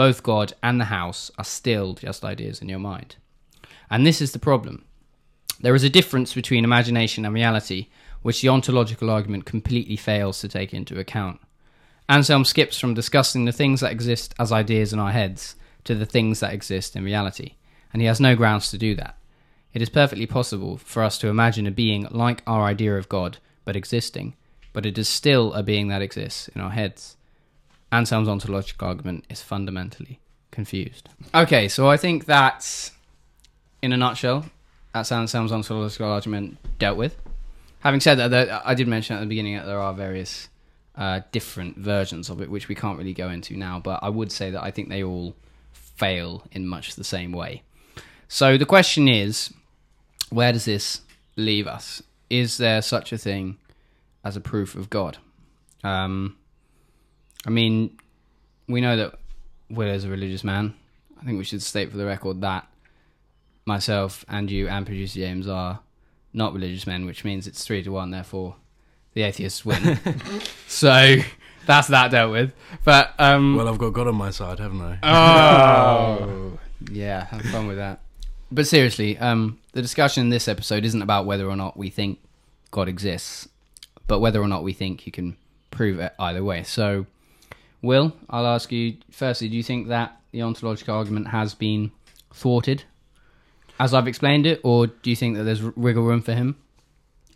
Both 0.00 0.22
God 0.22 0.54
and 0.62 0.80
the 0.80 0.86
house 0.86 1.30
are 1.36 1.44
still 1.44 1.92
just 1.92 2.24
ideas 2.24 2.62
in 2.62 2.70
your 2.70 2.78
mind. 2.78 3.16
And 3.90 4.06
this 4.06 4.22
is 4.22 4.32
the 4.32 4.38
problem. 4.38 4.86
There 5.60 5.74
is 5.74 5.84
a 5.84 5.90
difference 5.90 6.32
between 6.32 6.64
imagination 6.64 7.26
and 7.26 7.34
reality, 7.34 7.88
which 8.22 8.40
the 8.40 8.48
ontological 8.48 9.10
argument 9.10 9.44
completely 9.44 9.96
fails 9.96 10.40
to 10.40 10.48
take 10.48 10.72
into 10.72 10.98
account. 10.98 11.38
Anselm 12.08 12.46
skips 12.46 12.78
from 12.78 12.94
discussing 12.94 13.44
the 13.44 13.52
things 13.52 13.82
that 13.82 13.92
exist 13.92 14.32
as 14.38 14.52
ideas 14.52 14.94
in 14.94 14.98
our 14.98 15.12
heads 15.12 15.54
to 15.84 15.94
the 15.94 16.06
things 16.06 16.40
that 16.40 16.54
exist 16.54 16.96
in 16.96 17.04
reality, 17.04 17.56
and 17.92 18.00
he 18.00 18.08
has 18.08 18.22
no 18.22 18.34
grounds 18.34 18.70
to 18.70 18.78
do 18.78 18.94
that. 18.94 19.18
It 19.74 19.82
is 19.82 19.90
perfectly 19.90 20.26
possible 20.26 20.78
for 20.78 21.02
us 21.02 21.18
to 21.18 21.28
imagine 21.28 21.66
a 21.66 21.70
being 21.70 22.08
like 22.10 22.42
our 22.46 22.62
idea 22.62 22.96
of 22.96 23.10
God, 23.10 23.36
but 23.66 23.76
existing, 23.76 24.34
but 24.72 24.86
it 24.86 24.96
is 24.96 25.10
still 25.10 25.52
a 25.52 25.62
being 25.62 25.88
that 25.88 26.00
exists 26.00 26.48
in 26.48 26.62
our 26.62 26.70
heads. 26.70 27.18
Anselm's 27.92 28.28
ontological 28.28 28.88
argument 28.88 29.24
is 29.28 29.42
fundamentally 29.42 30.20
confused. 30.50 31.08
Okay, 31.34 31.68
so 31.68 31.88
I 31.88 31.96
think 31.96 32.26
that, 32.26 32.90
in 33.82 33.92
a 33.92 33.96
nutshell, 33.96 34.46
that 34.94 35.10
Anselm's 35.10 35.52
ontological 35.52 36.10
argument 36.10 36.58
dealt 36.78 36.96
with. 36.96 37.16
Having 37.80 38.00
said 38.00 38.14
that, 38.16 38.30
there, 38.30 38.60
I 38.64 38.74
did 38.74 38.88
mention 38.88 39.16
at 39.16 39.20
the 39.20 39.26
beginning 39.26 39.56
that 39.56 39.66
there 39.66 39.80
are 39.80 39.94
various 39.94 40.48
uh, 40.96 41.20
different 41.32 41.78
versions 41.78 42.28
of 42.28 42.40
it, 42.42 42.50
which 42.50 42.68
we 42.68 42.74
can't 42.74 42.98
really 42.98 43.14
go 43.14 43.30
into 43.30 43.56
now, 43.56 43.80
but 43.80 44.00
I 44.02 44.08
would 44.08 44.30
say 44.30 44.50
that 44.50 44.62
I 44.62 44.70
think 44.70 44.88
they 44.88 45.02
all 45.02 45.34
fail 45.72 46.44
in 46.52 46.66
much 46.66 46.94
the 46.94 47.04
same 47.04 47.32
way. 47.32 47.62
So 48.28 48.56
the 48.56 48.66
question 48.66 49.08
is 49.08 49.52
where 50.30 50.52
does 50.52 50.64
this 50.64 51.00
leave 51.36 51.66
us? 51.66 52.02
Is 52.28 52.58
there 52.58 52.82
such 52.82 53.12
a 53.12 53.18
thing 53.18 53.58
as 54.24 54.36
a 54.36 54.40
proof 54.40 54.74
of 54.74 54.90
God? 54.90 55.18
Um, 55.82 56.36
I 57.46 57.50
mean, 57.50 57.98
we 58.68 58.80
know 58.80 58.96
that 58.96 59.18
Will 59.70 59.88
is 59.88 60.04
a 60.04 60.08
religious 60.08 60.44
man. 60.44 60.74
I 61.20 61.24
think 61.24 61.38
we 61.38 61.44
should 61.44 61.62
state 61.62 61.90
for 61.90 61.96
the 61.96 62.06
record 62.06 62.40
that 62.40 62.66
myself 63.66 64.24
and 64.28 64.50
you 64.50 64.68
and 64.68 64.86
producer 64.86 65.20
James 65.20 65.46
are 65.48 65.80
not 66.32 66.54
religious 66.54 66.86
men, 66.86 67.06
which 67.06 67.24
means 67.24 67.46
it's 67.46 67.64
three 67.64 67.82
to 67.82 67.90
one. 67.90 68.10
Therefore, 68.10 68.56
the 69.14 69.22
atheists 69.22 69.64
win. 69.64 69.98
so 70.66 71.16
that's 71.66 71.88
that 71.88 72.10
dealt 72.10 72.32
with. 72.32 72.54
But 72.84 73.14
um, 73.18 73.56
well, 73.56 73.68
I've 73.68 73.78
got 73.78 73.90
God 73.90 74.08
on 74.08 74.16
my 74.16 74.30
side, 74.30 74.58
haven't 74.58 74.80
I? 74.80 74.98
Oh, 75.02 76.58
yeah, 76.90 77.26
have 77.26 77.42
fun 77.42 77.66
with 77.66 77.76
that. 77.76 78.00
But 78.52 78.66
seriously, 78.66 79.16
um, 79.18 79.58
the 79.72 79.82
discussion 79.82 80.22
in 80.22 80.30
this 80.30 80.48
episode 80.48 80.84
isn't 80.84 81.02
about 81.02 81.26
whether 81.26 81.46
or 81.46 81.56
not 81.56 81.76
we 81.76 81.90
think 81.90 82.18
God 82.70 82.88
exists, 82.88 83.48
but 84.06 84.20
whether 84.20 84.40
or 84.40 84.48
not 84.48 84.64
we 84.64 84.72
think 84.72 85.06
you 85.06 85.12
can 85.12 85.36
prove 85.70 86.00
it 86.00 86.14
either 86.18 86.42
way. 86.42 86.64
So, 86.64 87.06
Will, 87.82 88.14
I'll 88.28 88.46
ask 88.46 88.70
you 88.70 88.96
firstly: 89.10 89.48
Do 89.48 89.56
you 89.56 89.62
think 89.62 89.88
that 89.88 90.20
the 90.32 90.42
ontological 90.42 90.94
argument 90.94 91.28
has 91.28 91.54
been 91.54 91.92
thwarted 92.32 92.84
as 93.80 93.94
I've 93.94 94.06
explained 94.06 94.46
it, 94.46 94.60
or 94.62 94.88
do 94.88 95.08
you 95.08 95.16
think 95.16 95.36
that 95.36 95.44
there's 95.44 95.62
wiggle 95.62 96.02
room 96.02 96.20
for 96.20 96.34
him, 96.34 96.56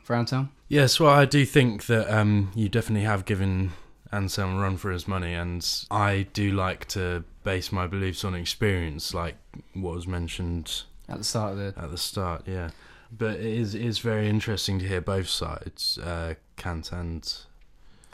for 0.03 0.15
Anselm? 0.15 0.51
Yes, 0.69 1.01
well, 1.01 1.11
I 1.11 1.25
do 1.25 1.47
think 1.47 1.87
that 1.87 2.15
um, 2.15 2.53
you 2.55 2.69
definitely 2.69 3.07
have 3.07 3.25
given 3.25 3.73
Anselm 4.13 4.59
a 4.59 4.61
run 4.61 4.77
for 4.77 4.91
his 4.91 5.09
money, 5.09 5.33
and 5.33 5.67
I 5.91 6.27
do 6.35 6.53
like 6.53 6.87
to 6.89 7.25
base 7.45 7.73
my 7.73 7.87
beliefs 7.87 8.25
on 8.25 8.35
experience, 8.35 9.15
like 9.15 9.37
what 9.73 9.95
was 9.95 10.07
mentioned 10.07 10.83
at 11.09 11.19
the 11.19 11.25
start 11.25 11.53
of 11.53 11.59
the 11.59 11.75
at 11.81 11.91
the 11.91 11.99
start. 11.99 12.43
Yeah, 12.47 12.71
but 13.11 13.37
it 13.37 13.47
is 13.47 13.75
it 13.75 13.83
is 13.83 13.99
very 13.99 14.29
interesting 14.29 14.79
to 14.81 14.87
hear 14.87 15.01
both 15.01 15.29
sides, 15.29 15.99
uh, 15.99 16.35
Kant 16.57 16.93
and 16.93 17.27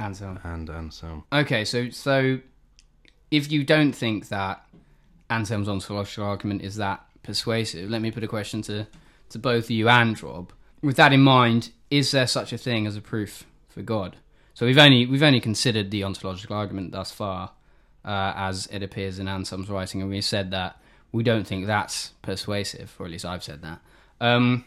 Anselm 0.00 0.38
and 0.42 0.68
Anselm. 0.70 1.24
Okay, 1.32 1.64
so 1.64 1.90
so 1.90 2.40
if 3.30 3.52
you 3.52 3.64
don't 3.64 3.92
think 3.92 4.28
that 4.28 4.64
Anselm's 5.28 5.68
ontological 5.68 6.24
argument 6.24 6.62
is 6.62 6.76
that 6.76 7.04
persuasive, 7.22 7.88
let 7.88 8.02
me 8.02 8.10
put 8.10 8.24
a 8.24 8.28
question 8.28 8.62
to, 8.62 8.86
to 9.28 9.38
both 9.38 9.70
you 9.70 9.88
and 9.88 10.20
Rob. 10.22 10.52
With 10.82 10.96
that 10.96 11.12
in 11.12 11.20
mind, 11.20 11.70
is 11.90 12.10
there 12.10 12.26
such 12.26 12.52
a 12.52 12.58
thing 12.58 12.86
as 12.86 12.96
a 12.96 13.00
proof 13.00 13.44
for 13.68 13.82
God? 13.82 14.16
So 14.54 14.66
we've 14.66 14.78
only 14.78 15.06
we've 15.06 15.22
only 15.22 15.40
considered 15.40 15.90
the 15.90 16.04
ontological 16.04 16.56
argument 16.56 16.92
thus 16.92 17.12
far, 17.12 17.52
uh, 18.04 18.32
as 18.34 18.66
it 18.72 18.82
appears 18.82 19.18
in 19.18 19.28
Anselm's 19.28 19.68
writing, 19.68 20.00
and 20.00 20.10
we 20.10 20.20
said 20.20 20.50
that 20.50 20.80
we 21.12 21.22
don't 21.22 21.46
think 21.46 21.66
that's 21.66 22.12
persuasive, 22.22 22.94
or 22.98 23.06
at 23.06 23.12
least 23.12 23.24
I've 23.24 23.44
said 23.44 23.62
that. 23.62 23.80
Um, 24.20 24.64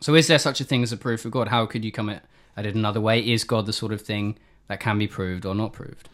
so 0.00 0.14
is 0.14 0.26
there 0.26 0.38
such 0.38 0.60
a 0.60 0.64
thing 0.64 0.82
as 0.82 0.92
a 0.92 0.96
proof 0.96 1.24
of 1.24 1.30
God? 1.30 1.48
How 1.48 1.66
could 1.66 1.84
you 1.84 1.92
come 1.92 2.10
at, 2.10 2.24
at 2.56 2.66
it 2.66 2.74
another 2.74 3.00
way? 3.00 3.20
Is 3.20 3.44
God 3.44 3.66
the 3.66 3.72
sort 3.72 3.92
of 3.92 4.02
thing 4.02 4.38
that 4.68 4.80
can 4.80 4.98
be 4.98 5.06
proved 5.06 5.46
or 5.46 5.54
not 5.54 5.72
proved. 5.72 6.08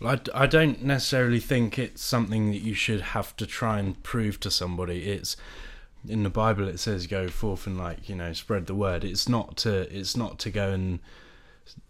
Well, 0.00 0.18
I, 0.34 0.44
I 0.44 0.46
don't 0.46 0.82
necessarily 0.82 1.40
think 1.40 1.78
it's 1.78 2.02
something 2.02 2.50
that 2.50 2.62
you 2.62 2.74
should 2.74 3.00
have 3.00 3.36
to 3.36 3.46
try 3.46 3.78
and 3.78 4.00
prove 4.02 4.40
to 4.40 4.50
somebody. 4.50 5.08
It's 5.10 5.36
in 6.08 6.22
the 6.22 6.30
Bible. 6.30 6.68
It 6.68 6.78
says 6.78 7.06
go 7.06 7.28
forth 7.28 7.66
and 7.66 7.76
like 7.76 8.08
you 8.08 8.14
know 8.14 8.32
spread 8.32 8.66
the 8.66 8.74
word. 8.74 9.04
It's 9.04 9.28
not 9.28 9.56
to 9.58 9.94
it's 9.94 10.16
not 10.16 10.38
to 10.40 10.50
go 10.50 10.72
and 10.72 11.00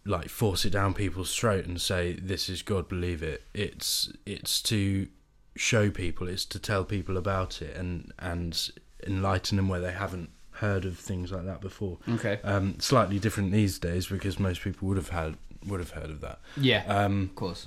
like 0.04 0.28
force 0.28 0.64
it 0.64 0.70
down 0.70 0.94
people's 0.94 1.34
throat 1.36 1.66
and 1.66 1.80
say 1.80 2.14
this 2.14 2.48
is 2.48 2.62
God, 2.62 2.88
believe 2.88 3.22
it. 3.22 3.44
It's 3.52 4.10
it's 4.24 4.62
to 4.62 5.08
show 5.54 5.90
people. 5.90 6.28
It's 6.28 6.46
to 6.46 6.58
tell 6.58 6.84
people 6.84 7.16
about 7.16 7.60
it 7.60 7.76
and 7.76 8.12
and 8.18 8.70
enlighten 9.06 9.56
them 9.56 9.68
where 9.68 9.80
they 9.80 9.92
haven't 9.92 10.30
heard 10.58 10.84
of 10.84 10.98
things 10.98 11.32
like 11.32 11.44
that 11.44 11.60
before. 11.60 11.98
Okay. 12.08 12.40
Um, 12.44 12.78
slightly 12.80 13.18
different 13.18 13.52
these 13.52 13.78
days 13.78 14.06
because 14.06 14.38
most 14.38 14.62
people 14.62 14.88
would 14.88 14.96
have 14.96 15.10
had 15.10 15.36
would 15.66 15.80
have 15.80 15.90
heard 15.90 16.10
of 16.10 16.20
that. 16.20 16.38
Yeah, 16.56 16.84
Um, 16.86 17.22
of 17.24 17.34
course. 17.34 17.66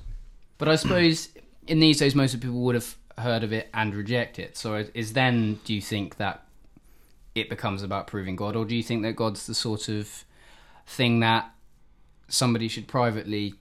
But 0.58 0.70
I 0.70 0.76
suppose 0.76 1.30
in 1.68 1.80
these 1.80 2.00
days, 2.00 2.16
most 2.16 2.34
of 2.34 2.40
people 2.42 2.62
would 2.62 2.76
have 2.76 2.96
heard 3.18 3.44
of 3.44 3.52
it 3.52 3.70
and 3.74 3.94
reject 3.94 4.40
it. 4.40 4.56
So 4.58 4.86
is 4.94 5.14
then, 5.14 5.60
do 5.66 5.74
you 5.74 5.82
think 5.82 6.18
that 6.18 6.46
it 7.36 7.50
becomes 7.50 7.84
about 7.84 8.08
proving 8.08 8.36
God, 8.36 8.56
or 8.56 8.66
do 8.66 8.76
you 8.76 8.84
think 8.84 9.04
that 9.04 9.16
God's 9.16 9.46
the 9.48 9.54
sort 9.54 9.90
of 9.90 10.26
thing 10.86 11.20
that 11.22 11.52
somebody 12.28 12.68
should 12.68 12.88
privately 12.88 13.54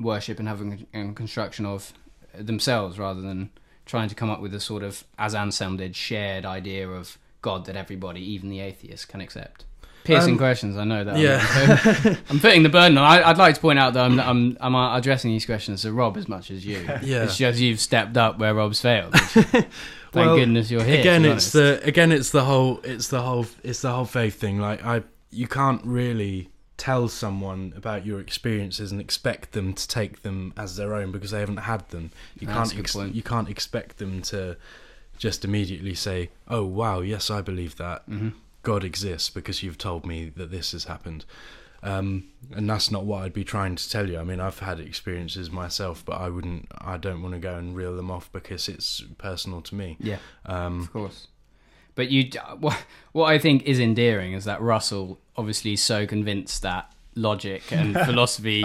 worship 0.00 0.38
and 0.38 0.48
have 0.48 0.60
a 0.60 1.12
construction 1.12 1.64
of 1.66 1.92
themselves 2.34 2.98
rather 2.98 3.20
than 3.20 3.50
trying 3.86 4.08
to 4.08 4.14
come 4.14 4.30
up 4.30 4.40
with 4.40 4.54
a 4.54 4.60
sort 4.60 4.82
of, 4.82 5.04
as 5.18 5.34
Anselm 5.34 5.76
did, 5.76 5.94
shared 5.96 6.44
idea 6.44 6.88
of 6.88 7.18
God 7.42 7.66
that 7.66 7.76
everybody, 7.76 8.20
even 8.32 8.48
the 8.48 8.60
atheist, 8.60 9.08
can 9.08 9.20
accept? 9.20 9.64
Piercing 10.04 10.32
Um, 10.32 10.38
questions, 10.38 10.76
I 10.76 10.82
know 10.84 11.04
that. 11.04 11.16
yeah. 11.16 12.16
I'm 12.28 12.40
putting 12.40 12.64
the 12.64 12.68
burden 12.68 12.98
on. 12.98 13.04
I, 13.04 13.28
I'd 13.28 13.38
like 13.38 13.54
to 13.54 13.60
point 13.60 13.78
out 13.78 13.92
that 13.94 14.04
I'm, 14.04 14.18
I'm, 14.18 14.56
I'm 14.60 14.74
addressing 14.74 15.30
these 15.30 15.46
questions 15.46 15.82
to 15.82 15.92
Rob 15.92 16.16
as 16.16 16.26
much 16.28 16.50
as 16.50 16.66
you. 16.66 16.78
Yeah. 17.02 17.22
It's 17.24 17.36
just 17.36 17.60
you've 17.60 17.78
stepped 17.78 18.16
up 18.16 18.38
where 18.38 18.52
Rob's 18.54 18.80
failed. 18.80 19.12
Thank 19.20 19.66
Well, 20.14 20.36
goodness 20.36 20.70
you're 20.70 20.82
here. 20.84 21.00
again 21.00 21.24
it's 21.24 21.30
honest. 21.32 21.52
the 21.54 21.80
again 21.84 22.12
it's 22.12 22.30
the 22.30 22.44
whole 22.44 22.80
it's 22.84 23.08
the 23.08 23.22
whole 23.22 23.46
it's 23.62 23.80
the 23.80 23.90
whole 23.92 24.04
faith 24.04 24.38
thing 24.38 24.58
like 24.60 24.84
i 24.84 25.02
you 25.30 25.48
can't 25.48 25.80
really 25.86 26.50
tell 26.76 27.08
someone 27.08 27.72
about 27.76 28.04
your 28.04 28.20
experiences 28.20 28.92
and 28.92 29.00
expect 29.00 29.52
them 29.52 29.72
to 29.72 29.88
take 29.88 30.20
them 30.20 30.52
as 30.58 30.76
their 30.76 30.94
own 30.94 31.12
because 31.12 31.30
they 31.30 31.40
haven't 31.40 31.56
had 31.58 31.88
them 31.88 32.10
you 32.38 32.46
That's 32.46 32.72
can't 32.72 32.80
ex- 32.80 33.14
you 33.14 33.22
can't 33.22 33.48
expect 33.48 33.96
them 33.96 34.20
to 34.22 34.58
just 35.26 35.44
immediately 35.44 35.94
say 35.94 36.28
oh 36.48 36.64
wow 36.64 36.98
yes 37.00 37.30
i 37.30 37.40
believe 37.40 37.76
that 37.76 38.00
Mhm. 38.10 38.32
god 38.62 38.82
exists 38.82 39.30
because 39.30 39.62
you've 39.62 39.78
told 39.78 40.04
me 40.04 40.32
that 40.36 40.50
this 40.50 40.72
has 40.72 40.84
happened 40.84 41.24
um, 41.84 42.24
and 42.56 42.70
that's 42.70 42.90
not 42.92 43.04
what 43.04 43.24
I'd 43.24 43.32
be 43.32 43.42
trying 43.42 43.74
to 43.74 43.90
tell 43.90 44.08
you. 44.08 44.16
I 44.16 44.22
mean, 44.22 44.38
I've 44.38 44.60
had 44.60 44.78
experiences 44.78 45.50
myself, 45.50 46.04
but 46.04 46.20
I 46.20 46.28
wouldn't. 46.28 46.68
I 46.78 46.96
don't 46.96 47.22
want 47.22 47.34
to 47.34 47.40
go 47.40 47.56
and 47.56 47.74
reel 47.74 47.96
them 47.96 48.08
off 48.08 48.30
because 48.30 48.68
it's 48.68 49.02
personal 49.18 49.60
to 49.62 49.74
me. 49.74 49.96
Yeah, 49.98 50.18
Um, 50.46 50.82
of 50.82 50.92
course. 50.92 51.26
But 51.96 52.08
you, 52.08 52.30
what, 52.60 52.78
what 53.10 53.24
I 53.34 53.38
think 53.40 53.64
is 53.64 53.80
endearing 53.80 54.32
is 54.32 54.44
that 54.44 54.60
Russell 54.60 55.18
obviously 55.36 55.72
is 55.72 55.82
so 55.82 56.06
convinced 56.06 56.62
that 56.62 56.91
logic 57.14 57.62
and 57.72 57.94
philosophy 58.06 58.64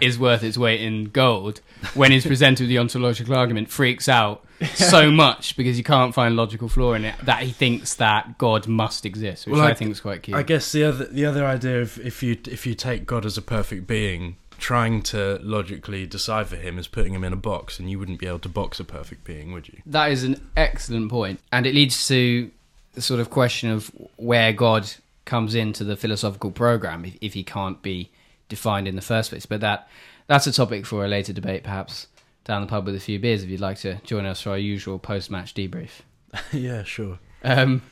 is 0.00 0.18
worth 0.18 0.42
its 0.42 0.56
weight 0.56 0.80
in 0.80 1.04
gold 1.06 1.60
when 1.94 2.12
he's 2.12 2.26
presented 2.26 2.64
with 2.64 2.68
the 2.68 2.78
ontological 2.78 3.34
argument 3.34 3.68
freaks 3.70 4.08
out 4.08 4.44
so 4.74 5.10
much 5.24 5.56
because 5.56 5.76
you 5.76 5.84
can't 5.84 6.14
find 6.14 6.36
logical 6.36 6.68
flaw 6.68 6.94
in 6.94 7.04
it 7.04 7.14
that 7.24 7.42
he 7.42 7.50
thinks 7.50 7.94
that 7.94 8.38
God 8.38 8.66
must 8.68 9.04
exist, 9.04 9.46
which 9.46 9.54
Well, 9.54 9.62
I, 9.62 9.70
I- 9.70 9.74
think 9.74 9.90
is 9.90 10.00
quite 10.00 10.22
cute. 10.22 10.36
I 10.36 10.42
guess 10.42 10.72
the 10.72 10.84
other 10.84 11.04
the 11.06 11.24
other 11.26 11.44
idea 11.44 11.80
of 11.82 11.98
if 11.98 12.22
you 12.22 12.38
if 12.48 12.66
you 12.66 12.74
take 12.74 13.04
God 13.06 13.26
as 13.26 13.36
a 13.36 13.42
perfect 13.42 13.86
being, 13.86 14.36
trying 14.58 15.02
to 15.02 15.38
logically 15.42 16.06
decipher 16.06 16.56
him 16.56 16.78
is 16.78 16.88
putting 16.88 17.12
him 17.14 17.24
in 17.24 17.32
a 17.32 17.36
box, 17.36 17.78
and 17.78 17.90
you 17.90 17.98
wouldn't 17.98 18.18
be 18.18 18.26
able 18.26 18.38
to 18.40 18.48
box 18.48 18.80
a 18.80 18.84
perfect 18.84 19.24
being, 19.24 19.52
would 19.52 19.68
you? 19.68 19.80
That 19.84 20.10
is 20.10 20.24
an 20.24 20.40
excellent 20.56 21.10
point, 21.10 21.40
and 21.52 21.66
it 21.66 21.74
leads 21.74 22.06
to 22.08 22.50
the 22.94 23.02
sort 23.02 23.20
of 23.20 23.28
question 23.28 23.68
of 23.70 23.90
where 24.16 24.54
God 24.54 24.90
comes 25.26 25.54
into 25.54 25.84
the 25.84 25.96
philosophical 25.96 26.50
program 26.50 27.04
if, 27.04 27.18
if 27.20 27.34
he 27.34 27.44
can't 27.44 27.82
be 27.82 28.10
defined 28.48 28.88
in 28.88 28.96
the 28.96 29.02
first 29.02 29.30
place. 29.30 29.44
But 29.44 29.60
that 29.60 29.88
that's 30.26 30.46
a 30.46 30.52
topic 30.52 30.86
for 30.86 31.04
a 31.04 31.08
later 31.08 31.34
debate, 31.34 31.64
perhaps 31.64 32.06
down 32.44 32.62
the 32.62 32.68
pub 32.68 32.86
with 32.86 32.94
a 32.94 33.00
few 33.00 33.18
beers. 33.18 33.42
If 33.42 33.50
you'd 33.50 33.60
like 33.60 33.78
to 33.80 33.96
join 34.04 34.24
us 34.24 34.40
for 34.40 34.50
our 34.50 34.58
usual 34.58 34.98
post-match 34.98 35.52
debrief. 35.52 35.90
yeah, 36.52 36.82
sure. 36.84 37.18
Um, 37.44 37.82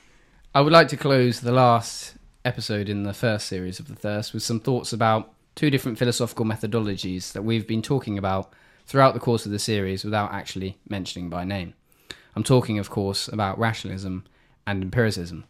I 0.54 0.60
would 0.60 0.72
like 0.72 0.88
to 0.88 0.96
close 0.96 1.40
the 1.40 1.52
last 1.52 2.14
episode 2.44 2.88
in 2.88 3.02
the 3.02 3.12
first 3.12 3.46
series 3.46 3.78
of 3.78 3.88
the 3.88 3.94
Thirst 3.94 4.32
with 4.32 4.42
some 4.42 4.60
thoughts 4.60 4.92
about 4.92 5.32
two 5.54 5.70
different 5.70 5.98
philosophical 5.98 6.44
methodologies 6.44 7.32
that 7.32 7.42
we've 7.42 7.66
been 7.66 7.82
talking 7.82 8.18
about 8.18 8.52
throughout 8.86 9.14
the 9.14 9.20
course 9.20 9.46
of 9.46 9.52
the 9.52 9.58
series 9.58 10.04
without 10.04 10.32
actually 10.32 10.78
mentioning 10.88 11.30
by 11.30 11.44
name. 11.44 11.74
I'm 12.36 12.42
talking, 12.42 12.78
of 12.78 12.90
course, 12.90 13.28
about 13.28 13.58
rationalism 13.58 14.24
and 14.66 14.82
empiricism. 14.82 15.44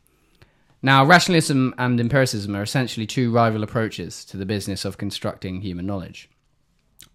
Now, 0.85 1.03
rationalism 1.03 1.75
and 1.79 1.99
empiricism 1.99 2.55
are 2.55 2.63
essentially 2.63 3.07
two 3.07 3.33
rival 3.33 3.63
approaches 3.63 4.23
to 4.27 4.37
the 4.37 4.45
business 4.45 4.85
of 4.85 4.99
constructing 4.99 5.63
human 5.63 5.87
knowledge. 5.87 6.29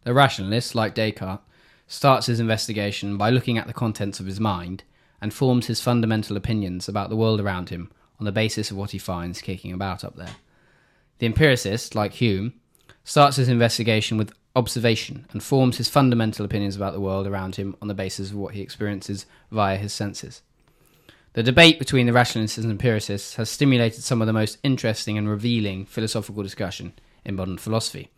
The 0.06 0.14
rationalist, 0.16 0.74
like 0.74 0.96
Descartes, 0.96 1.44
starts 1.86 2.26
his 2.26 2.40
investigation 2.40 3.16
by 3.16 3.30
looking 3.30 3.60
at 3.60 3.68
the 3.68 3.74
contents 3.74 4.20
of 4.20 4.26
his 4.26 4.40
mind 4.40 4.86
and 5.22 5.32
forms 5.32 5.68
his 5.68 5.82
fundamental 5.82 6.36
opinions 6.36 6.90
about 6.90 7.12
the 7.12 7.16
world 7.16 7.40
around 7.40 7.70
him 7.70 7.92
on 8.20 8.26
the 8.26 8.32
basis 8.32 8.72
of 8.72 8.78
what 8.78 8.90
he 8.90 8.98
finds 8.98 9.40
kicking 9.40 9.72
about 9.72 10.04
up 10.04 10.16
there. 10.16 10.38
The 11.20 11.28
empiricist, 11.28 11.94
like 11.94 12.14
Hume, 12.14 12.54
starts 13.04 13.38
his 13.38 13.50
investigation 13.50 14.18
with 14.18 14.34
observation 14.56 15.28
and 15.30 15.44
forms 15.44 15.78
his 15.78 15.90
fundamental 15.90 16.44
opinions 16.44 16.76
about 16.76 16.94
the 16.94 17.00
world 17.00 17.28
around 17.28 17.58
him 17.58 17.76
on 17.84 17.88
the 17.88 17.94
basis 17.94 18.32
of 18.32 18.36
what 18.36 18.56
he 18.56 18.62
experiences 18.62 19.28
via 19.52 19.78
his 19.78 19.94
senses. 19.94 20.42
The 21.40 21.44
debate 21.44 21.80
between 21.80 22.06
the 22.06 22.12
rationalists 22.12 22.58
and 22.58 22.70
empiricists 22.70 23.36
has 23.36 23.50
stimulated 23.50 24.04
some 24.04 24.22
of 24.22 24.28
the 24.28 24.34
most 24.34 24.58
interesting 24.62 25.18
and 25.18 25.30
revealing 25.30 25.86
philosophical 25.86 26.44
discussion 26.44 26.92
in 27.24 27.38
modern 27.38 27.58
philosophy, 27.58 28.10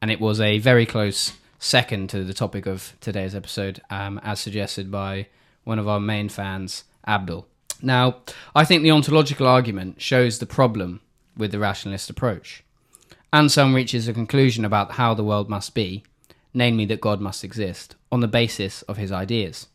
and 0.00 0.10
it 0.10 0.18
was 0.18 0.40
a 0.40 0.60
very 0.60 0.86
close 0.86 1.34
second 1.58 2.08
to 2.08 2.24
the 2.24 2.32
topic 2.32 2.64
of 2.64 2.94
today's 3.02 3.34
episode, 3.34 3.82
um, 3.90 4.18
as 4.24 4.40
suggested 4.40 4.90
by 4.90 5.26
one 5.64 5.78
of 5.78 5.86
our 5.86 6.00
main 6.00 6.30
fans, 6.30 6.84
Abdul. 7.06 7.46
Now, 7.82 8.22
I 8.54 8.64
think 8.64 8.82
the 8.82 8.92
ontological 8.92 9.46
argument 9.46 10.00
shows 10.00 10.38
the 10.38 10.46
problem 10.46 11.02
with 11.36 11.52
the 11.52 11.58
rationalist 11.58 12.08
approach. 12.08 12.64
Anselm 13.30 13.74
reaches 13.74 14.08
a 14.08 14.14
conclusion 14.14 14.64
about 14.64 14.92
how 14.92 15.12
the 15.12 15.22
world 15.22 15.50
must 15.50 15.74
be, 15.74 16.02
namely 16.54 16.86
that 16.86 17.02
God 17.02 17.20
must 17.20 17.44
exist, 17.44 17.96
on 18.10 18.20
the 18.20 18.26
basis 18.26 18.80
of 18.84 18.96
his 18.96 19.12
ideas. 19.12 19.66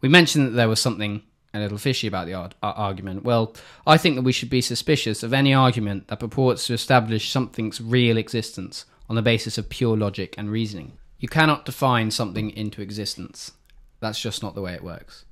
We 0.00 0.08
mentioned 0.08 0.44
that 0.48 0.56
there 0.56 0.68
was 0.68 0.80
something 0.80 1.22
a 1.56 1.60
little 1.60 1.78
fishy 1.78 2.06
about 2.06 2.26
the 2.26 2.34
ar- 2.34 2.50
ar- 2.62 2.74
argument. 2.74 3.24
Well, 3.24 3.54
I 3.86 3.96
think 3.96 4.16
that 4.16 4.22
we 4.22 4.32
should 4.32 4.50
be 4.50 4.60
suspicious 4.60 5.22
of 5.22 5.32
any 5.32 5.54
argument 5.54 6.08
that 6.08 6.20
purports 6.20 6.66
to 6.66 6.74
establish 6.74 7.30
something's 7.30 7.80
real 7.80 8.16
existence 8.16 8.84
on 9.08 9.16
the 9.16 9.22
basis 9.22 9.58
of 9.58 9.68
pure 9.68 9.96
logic 9.96 10.34
and 10.36 10.50
reasoning. 10.50 10.92
You 11.18 11.28
cannot 11.28 11.64
define 11.64 12.10
something 12.10 12.50
into 12.50 12.82
existence. 12.82 13.52
That's 14.00 14.20
just 14.20 14.42
not 14.42 14.54
the 14.54 14.60
way 14.60 14.74
it 14.74 14.84
works. 14.84 15.24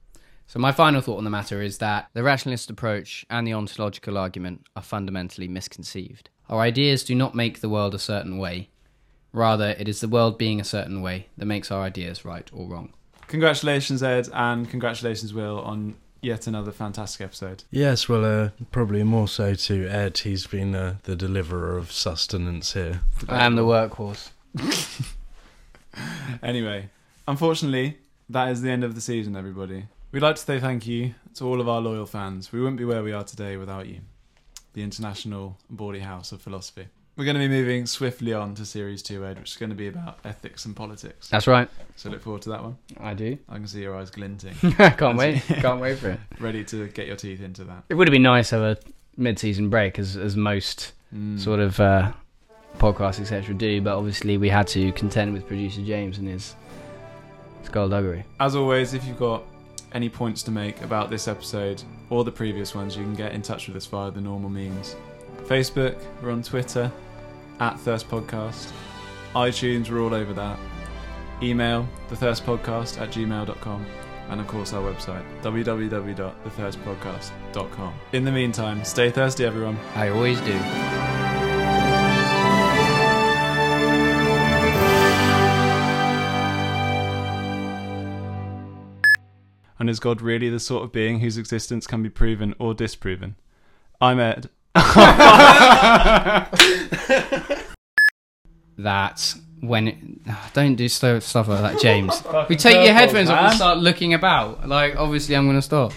So, 0.46 0.58
my 0.58 0.72
final 0.72 1.00
thought 1.00 1.18
on 1.18 1.24
the 1.24 1.30
matter 1.30 1.62
is 1.62 1.78
that 1.78 2.08
the 2.12 2.22
rationalist 2.22 2.70
approach 2.70 3.24
and 3.30 3.46
the 3.46 3.54
ontological 3.54 4.18
argument 4.18 4.66
are 4.76 4.82
fundamentally 4.82 5.48
misconceived. 5.48 6.30
Our 6.48 6.60
ideas 6.60 7.04
do 7.04 7.14
not 7.14 7.34
make 7.34 7.60
the 7.60 7.68
world 7.68 7.94
a 7.94 7.98
certain 7.98 8.38
way. 8.38 8.68
Rather, 9.32 9.74
it 9.78 9.88
is 9.88 10.00
the 10.00 10.08
world 10.08 10.38
being 10.38 10.60
a 10.60 10.64
certain 10.64 11.02
way 11.02 11.26
that 11.36 11.46
makes 11.46 11.70
our 11.70 11.82
ideas 11.82 12.24
right 12.24 12.48
or 12.52 12.68
wrong. 12.68 12.92
Congratulations, 13.26 14.02
Ed, 14.02 14.28
and 14.32 14.68
congratulations, 14.68 15.34
Will, 15.34 15.60
on 15.60 15.96
yet 16.24 16.46
another 16.46 16.72
fantastic 16.72 17.20
episode. 17.20 17.64
Yes, 17.70 18.08
well, 18.08 18.24
uh, 18.24 18.50
probably 18.72 19.02
more 19.02 19.28
so 19.28 19.54
to 19.54 19.86
Ed. 19.88 20.18
He's 20.18 20.46
been 20.46 20.74
uh, 20.74 20.96
the 21.04 21.14
deliverer 21.14 21.76
of 21.78 21.92
sustenance 21.92 22.72
here. 22.72 23.02
I 23.28 23.44
am 23.44 23.56
the 23.56 23.62
workhorse. 23.62 24.30
Anyway, 26.42 26.88
unfortunately, 27.28 27.98
that 28.28 28.50
is 28.50 28.62
the 28.62 28.70
end 28.70 28.84
of 28.84 28.94
the 28.94 29.00
season, 29.00 29.36
everybody. 29.36 29.86
We'd 30.12 30.22
like 30.22 30.36
to 30.36 30.42
say 30.42 30.60
thank 30.60 30.86
you 30.86 31.14
to 31.34 31.44
all 31.44 31.60
of 31.60 31.68
our 31.68 31.80
loyal 31.80 32.06
fans. 32.06 32.52
We 32.52 32.60
wouldn't 32.60 32.78
be 32.78 32.84
where 32.84 33.02
we 33.02 33.12
are 33.12 33.24
today 33.24 33.56
without 33.56 33.86
you, 33.86 34.00
the 34.72 34.82
International 34.82 35.56
Bawdy 35.70 36.00
House 36.00 36.32
of 36.32 36.40
Philosophy. 36.42 36.86
We're 37.16 37.24
going 37.24 37.34
to 37.36 37.40
be 37.40 37.48
moving 37.48 37.86
swiftly 37.86 38.32
on 38.32 38.54
to 38.56 38.66
Series 38.66 39.00
2, 39.02 39.24
Ed, 39.24 39.38
which 39.38 39.52
is 39.52 39.56
going 39.56 39.70
to 39.70 39.76
be 39.76 39.86
about 39.86 40.18
ethics 40.24 40.64
and 40.64 40.74
politics. 40.74 41.28
That's 41.28 41.46
right. 41.46 41.68
So 41.94 42.10
look 42.10 42.20
forward 42.22 42.42
to 42.42 42.48
that 42.50 42.62
one. 42.64 42.76
I 42.98 43.14
do. 43.14 43.38
I 43.48 43.54
can 43.54 43.68
see 43.68 43.82
your 43.82 43.96
eyes 43.96 44.10
glinting, 44.10 44.54
Can't 44.96 45.16
wait. 45.16 45.40
Can't 45.46 45.80
wait 45.80 45.98
for 45.98 46.10
it. 46.10 46.20
ready 46.40 46.64
to 46.64 46.88
get 46.88 47.06
your 47.06 47.14
teeth 47.16 47.40
into 47.40 47.62
that. 47.64 47.84
It 47.88 47.94
would 47.94 48.08
have 48.08 48.12
been 48.12 48.22
nice 48.22 48.48
to 48.50 48.56
have 48.58 48.64
a 48.78 48.80
mid-season 49.16 49.68
break, 49.70 49.98
as 49.98 50.16
as 50.16 50.36
most 50.36 50.92
Mm. 51.14 51.38
sort 51.38 51.60
of 51.60 51.78
uh, 51.78 52.10
podcasts 52.78 53.20
etc. 53.20 53.54
do, 53.54 53.80
but 53.80 53.96
obviously 53.96 54.36
we 54.36 54.48
had 54.48 54.66
to 54.68 54.90
contend 54.92 55.32
with 55.32 55.46
producer 55.46 55.80
James 55.82 56.18
and 56.18 56.26
his 56.26 56.56
skullduggery. 57.62 58.24
As 58.40 58.56
always, 58.56 58.94
if 58.94 59.04
you've 59.04 59.18
got 59.20 59.44
any 59.92 60.08
points 60.08 60.42
to 60.42 60.50
make 60.50 60.82
about 60.82 61.10
this 61.10 61.28
episode 61.28 61.80
or 62.10 62.24
the 62.24 62.32
previous 62.32 62.74
ones, 62.74 62.96
you 62.96 63.04
can 63.04 63.14
get 63.14 63.30
in 63.32 63.42
touch 63.42 63.68
with 63.68 63.76
us 63.76 63.86
via 63.86 64.10
the 64.10 64.20
normal 64.20 64.50
means. 64.50 64.96
Facebook, 65.44 65.96
we're 66.20 66.32
on 66.32 66.42
Twitter, 66.42 66.90
at 67.60 67.78
Thirst 67.80 68.08
Podcast. 68.08 68.72
iTunes, 69.34 69.90
we're 69.90 70.02
all 70.02 70.14
over 70.14 70.32
that. 70.32 70.58
Email 71.42 71.86
thethirstpodcast 72.08 73.00
at 73.00 73.10
gmail.com 73.10 73.86
and 74.28 74.40
of 74.40 74.46
course 74.46 74.72
our 74.72 74.82
website 74.82 75.24
www.thethirstpodcast.com. 75.42 77.94
In 78.12 78.24
the 78.24 78.32
meantime, 78.32 78.84
stay 78.84 79.10
thirsty 79.10 79.44
everyone. 79.44 79.76
I 79.94 80.08
always 80.10 80.40
do. 80.40 80.52
And 89.78 89.90
is 89.90 90.00
God 90.00 90.22
really 90.22 90.48
the 90.48 90.60
sort 90.60 90.84
of 90.84 90.92
being 90.92 91.20
whose 91.20 91.36
existence 91.36 91.86
can 91.86 92.02
be 92.02 92.08
proven 92.08 92.54
or 92.58 92.72
disproven? 92.72 93.36
I'm 94.00 94.18
Ed. 94.18 94.48
That 98.76 99.34
when 99.60 99.88
it, 99.88 99.96
ah, 100.28 100.50
don't 100.52 100.74
do 100.74 100.88
slow 100.88 101.20
stuff 101.20 101.48
like 101.48 101.60
that, 101.60 101.80
James. 101.80 102.22
we 102.48 102.56
take 102.56 102.84
your 102.84 102.92
headphones 102.92 103.30
off 103.30 103.50
and 103.50 103.54
start 103.54 103.78
looking 103.78 104.14
about. 104.14 104.68
Like, 104.68 104.96
obviously, 104.96 105.36
I'm 105.36 105.46
going 105.46 105.56
to 105.56 105.62
stop. 105.62 105.92